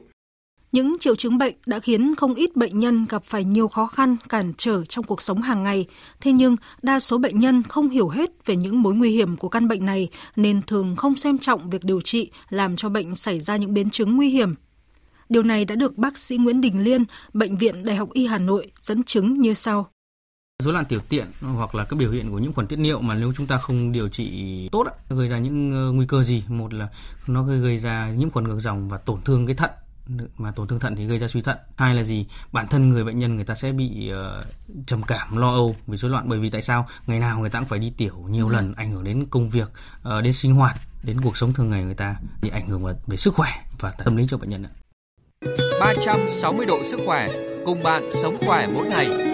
Những 0.72 0.96
triệu 1.00 1.14
chứng 1.14 1.38
bệnh 1.38 1.54
đã 1.66 1.80
khiến 1.80 2.14
không 2.14 2.34
ít 2.34 2.56
bệnh 2.56 2.78
nhân 2.78 3.06
gặp 3.08 3.24
phải 3.24 3.44
nhiều 3.44 3.68
khó 3.68 3.86
khăn, 3.86 4.16
cản 4.28 4.52
trở 4.56 4.84
trong 4.84 5.04
cuộc 5.04 5.22
sống 5.22 5.42
hàng 5.42 5.62
ngày. 5.62 5.86
Thế 6.20 6.32
nhưng, 6.32 6.56
đa 6.82 7.00
số 7.00 7.18
bệnh 7.18 7.38
nhân 7.38 7.62
không 7.62 7.88
hiểu 7.88 8.08
hết 8.08 8.30
về 8.46 8.56
những 8.56 8.82
mối 8.82 8.94
nguy 8.94 9.10
hiểm 9.10 9.36
của 9.36 9.48
căn 9.48 9.68
bệnh 9.68 9.86
này 9.86 10.08
nên 10.36 10.62
thường 10.62 10.96
không 10.96 11.16
xem 11.16 11.38
trọng 11.38 11.70
việc 11.70 11.84
điều 11.84 12.00
trị 12.00 12.30
làm 12.50 12.76
cho 12.76 12.88
bệnh 12.88 13.14
xảy 13.14 13.40
ra 13.40 13.56
những 13.56 13.74
biến 13.74 13.90
chứng 13.90 14.16
nguy 14.16 14.30
hiểm. 14.30 14.54
Điều 15.28 15.42
này 15.42 15.64
đã 15.64 15.74
được 15.74 15.98
bác 15.98 16.18
sĩ 16.18 16.36
Nguyễn 16.36 16.60
Đình 16.60 16.84
Liên, 16.84 17.04
Bệnh 17.32 17.56
viện 17.56 17.84
Đại 17.84 17.96
học 17.96 18.08
Y 18.12 18.26
Hà 18.26 18.38
Nội 18.38 18.70
dẫn 18.80 19.02
chứng 19.02 19.40
như 19.40 19.54
sau. 19.54 19.86
Rối 20.62 20.74
loạn 20.74 20.84
tiểu 20.84 21.00
tiện 21.08 21.26
hoặc 21.40 21.74
là 21.74 21.84
các 21.84 21.96
biểu 21.98 22.10
hiện 22.10 22.30
của 22.30 22.38
những 22.38 22.52
khuẩn 22.52 22.66
tiết 22.66 22.78
niệu 22.78 23.00
mà 23.00 23.14
nếu 23.14 23.32
chúng 23.36 23.46
ta 23.46 23.56
không 23.56 23.92
điều 23.92 24.08
trị 24.08 24.68
tốt 24.72 24.86
gây 25.08 25.28
ra 25.28 25.38
những 25.38 25.72
ờ, 25.72 25.92
nguy 25.92 26.06
cơ 26.06 26.22
gì? 26.22 26.44
Một 26.48 26.74
là 26.74 26.88
nó 27.26 27.42
gây 27.42 27.78
ra 27.78 28.10
nhiễm 28.10 28.30
khuẩn 28.30 28.48
ngược 28.48 28.60
dòng 28.60 28.88
và 28.88 28.98
tổn 28.98 29.22
thương 29.22 29.46
cái 29.46 29.56
thận. 29.56 29.70
Mà 30.38 30.50
tổn 30.50 30.68
thương 30.68 30.78
thận 30.78 30.96
thì 30.96 31.06
gây 31.06 31.18
ra 31.18 31.28
suy 31.28 31.42
thận. 31.42 31.58
Hai 31.76 31.94
là 31.94 32.02
gì? 32.02 32.26
Bản 32.52 32.66
thân 32.68 32.88
người 32.88 33.04
bệnh 33.04 33.18
nhân 33.18 33.36
người 33.36 33.44
ta 33.44 33.54
sẽ 33.54 33.72
bị 33.72 34.12
uh, 34.12 34.86
trầm 34.86 35.02
cảm 35.02 35.36
lo 35.36 35.50
âu 35.50 35.76
vì 35.86 35.96
rối 35.96 36.10
loạn. 36.10 36.24
Bởi 36.28 36.38
vì 36.38 36.50
tại 36.50 36.62
sao? 36.62 36.88
Ngày 37.06 37.20
nào 37.20 37.38
người 37.38 37.50
ta 37.50 37.58
cũng 37.58 37.68
phải 37.68 37.78
đi 37.78 37.92
tiểu 37.96 38.26
nhiều 38.28 38.48
lần 38.48 38.74
ảnh 38.74 38.90
hưởng 38.90 39.04
đến 39.04 39.26
công 39.30 39.50
việc 39.50 39.68
uh, 40.08 40.24
đến 40.24 40.32
sinh 40.32 40.54
hoạt 40.54 40.76
đến 41.02 41.20
cuộc 41.20 41.36
sống 41.36 41.52
thường 41.52 41.70
ngày 41.70 41.84
người 41.84 41.94
ta 41.94 42.16
thì 42.40 42.48
ảnh 42.48 42.68
hưởng 42.68 42.84
về 43.06 43.16
sức 43.16 43.34
khỏe 43.34 43.50
và 43.78 43.90
tâm 43.90 44.16
lý 44.16 44.26
cho 44.30 44.36
bệnh 44.36 44.50
nhân 44.50 44.64
360 45.80 46.66
độ 46.66 46.84
sức 46.84 47.00
khỏe 47.06 47.28
cùng 47.66 47.82
bạn 47.82 48.08
sống 48.12 48.36
khỏe 48.46 48.66
mỗi 48.66 48.86
ngày. 48.86 49.27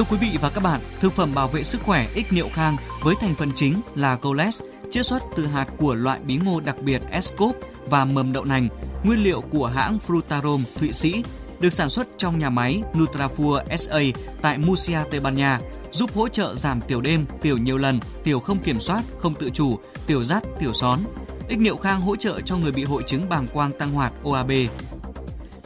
Thưa 0.00 0.06
quý 0.10 0.16
vị 0.20 0.38
và 0.40 0.50
các 0.50 0.60
bạn, 0.60 0.80
thực 1.00 1.12
phẩm 1.12 1.34
bảo 1.34 1.48
vệ 1.48 1.64
sức 1.64 1.80
khỏe 1.82 2.08
ích 2.14 2.32
niệu 2.32 2.48
khang 2.52 2.76
với 3.02 3.14
thành 3.20 3.34
phần 3.34 3.50
chính 3.56 3.80
là 3.94 4.16
coles 4.16 4.60
chiết 4.90 5.06
xuất 5.06 5.22
từ 5.36 5.46
hạt 5.46 5.66
của 5.78 5.94
loại 5.94 6.20
bí 6.26 6.36
ngô 6.44 6.60
đặc 6.60 6.76
biệt 6.82 7.02
Escop 7.10 7.56
và 7.86 8.04
mầm 8.04 8.32
đậu 8.32 8.44
nành, 8.44 8.68
nguyên 9.04 9.22
liệu 9.22 9.40
của 9.40 9.66
hãng 9.66 9.98
Frutarom 10.06 10.62
Thụy 10.78 10.92
Sĩ, 10.92 11.24
được 11.60 11.72
sản 11.72 11.90
xuất 11.90 12.06
trong 12.16 12.38
nhà 12.38 12.50
máy 12.50 12.82
Nutrafur 12.94 13.76
SA 13.76 14.20
tại 14.42 14.58
Murcia, 14.58 14.98
Tây 15.10 15.20
Ban 15.20 15.34
Nha, 15.34 15.60
giúp 15.92 16.14
hỗ 16.14 16.28
trợ 16.28 16.54
giảm 16.54 16.80
tiểu 16.80 17.00
đêm, 17.00 17.26
tiểu 17.42 17.58
nhiều 17.58 17.78
lần, 17.78 18.00
tiểu 18.24 18.40
không 18.40 18.58
kiểm 18.58 18.80
soát, 18.80 19.02
không 19.18 19.34
tự 19.34 19.50
chủ, 19.50 19.78
tiểu 20.06 20.24
rắt, 20.24 20.42
tiểu 20.58 20.72
són. 20.72 20.98
Ích 21.48 21.58
niệu 21.58 21.76
khang 21.76 22.00
hỗ 22.00 22.16
trợ 22.16 22.40
cho 22.40 22.56
người 22.56 22.72
bị 22.72 22.84
hội 22.84 23.02
chứng 23.06 23.28
bàng 23.28 23.46
quang 23.46 23.72
tăng 23.72 23.92
hoạt 23.92 24.12
OAB. 24.22 24.50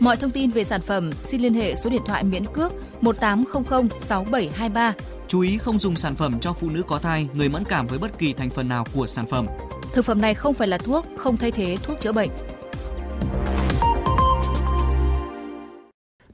Mọi 0.00 0.16
thông 0.16 0.30
tin 0.30 0.50
về 0.50 0.64
sản 0.64 0.80
phẩm 0.80 1.10
xin 1.12 1.40
liên 1.40 1.54
hệ 1.54 1.74
số 1.74 1.90
điện 1.90 2.02
thoại 2.06 2.24
miễn 2.24 2.46
cước 2.46 2.72
1800 3.02 3.88
6723. 4.00 4.94
Chú 5.28 5.40
ý 5.40 5.58
không 5.58 5.78
dùng 5.78 5.96
sản 5.96 6.14
phẩm 6.14 6.40
cho 6.40 6.52
phụ 6.52 6.70
nữ 6.70 6.82
có 6.86 6.98
thai, 6.98 7.28
người 7.34 7.48
mẫn 7.48 7.64
cảm 7.64 7.86
với 7.86 7.98
bất 7.98 8.18
kỳ 8.18 8.32
thành 8.32 8.50
phần 8.50 8.68
nào 8.68 8.84
của 8.94 9.06
sản 9.06 9.26
phẩm. 9.26 9.46
Thực 9.92 10.04
phẩm 10.04 10.20
này 10.20 10.34
không 10.34 10.54
phải 10.54 10.68
là 10.68 10.78
thuốc, 10.78 11.06
không 11.16 11.36
thay 11.36 11.50
thế 11.50 11.76
thuốc 11.82 12.00
chữa 12.00 12.12
bệnh. 12.12 12.30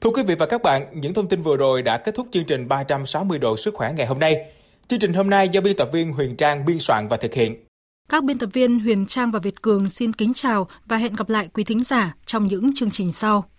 Thưa 0.01 0.09
quý 0.09 0.23
vị 0.23 0.35
và 0.35 0.45
các 0.45 0.61
bạn, 0.61 1.01
những 1.01 1.13
thông 1.13 1.27
tin 1.27 1.41
vừa 1.41 1.57
rồi 1.57 1.81
đã 1.81 1.97
kết 1.97 2.15
thúc 2.15 2.27
chương 2.31 2.45
trình 2.45 2.67
360 2.67 3.39
độ 3.39 3.57
sức 3.57 3.73
khỏe 3.73 3.93
ngày 3.93 4.07
hôm 4.07 4.19
nay. 4.19 4.51
Chương 4.87 4.99
trình 4.99 5.13
hôm 5.13 5.29
nay 5.29 5.49
do 5.49 5.61
biên 5.61 5.75
tập 5.77 5.89
viên 5.93 6.13
Huyền 6.13 6.35
Trang 6.35 6.65
biên 6.65 6.79
soạn 6.79 7.07
và 7.07 7.17
thực 7.17 7.33
hiện. 7.33 7.65
Các 8.09 8.23
biên 8.23 8.37
tập 8.37 8.49
viên 8.53 8.79
Huyền 8.79 9.05
Trang 9.05 9.31
và 9.31 9.39
Việt 9.39 9.61
Cường 9.61 9.89
xin 9.89 10.13
kính 10.13 10.33
chào 10.33 10.67
và 10.85 10.97
hẹn 10.97 11.15
gặp 11.15 11.29
lại 11.29 11.49
quý 11.53 11.63
thính 11.63 11.83
giả 11.83 12.15
trong 12.25 12.45
những 12.45 12.75
chương 12.75 12.91
trình 12.91 13.11
sau. 13.11 13.49